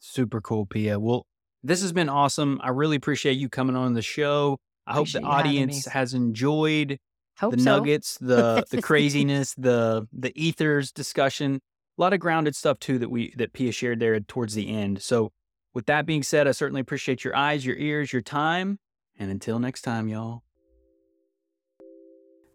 [0.00, 0.98] Super cool, Pia.
[0.98, 1.26] Well,
[1.62, 2.60] this has been awesome.
[2.62, 4.58] I really appreciate you coming on the show.
[4.86, 6.98] I appreciate hope the audience has enjoyed
[7.38, 7.76] hope the so.
[7.76, 11.60] nuggets, the the craziness, the the ethers discussion.
[11.98, 15.02] A lot of grounded stuff too that we that Pia shared there towards the end.
[15.02, 15.30] So
[15.72, 18.78] with that being said, I certainly appreciate your eyes, your ears, your time.
[19.22, 20.42] And until next time, y'all.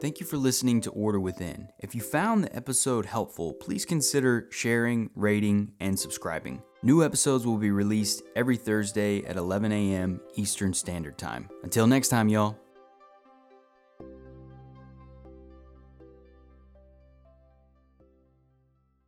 [0.02, 1.70] Thank you for listening to Order Within.
[1.80, 6.62] If you found the episode helpful, please consider sharing, rating, and subscribing.
[6.84, 10.20] New episodes will be released every Thursday at 11 a.m.
[10.36, 11.50] Eastern Standard Time.
[11.64, 12.58] Until next time, y'all.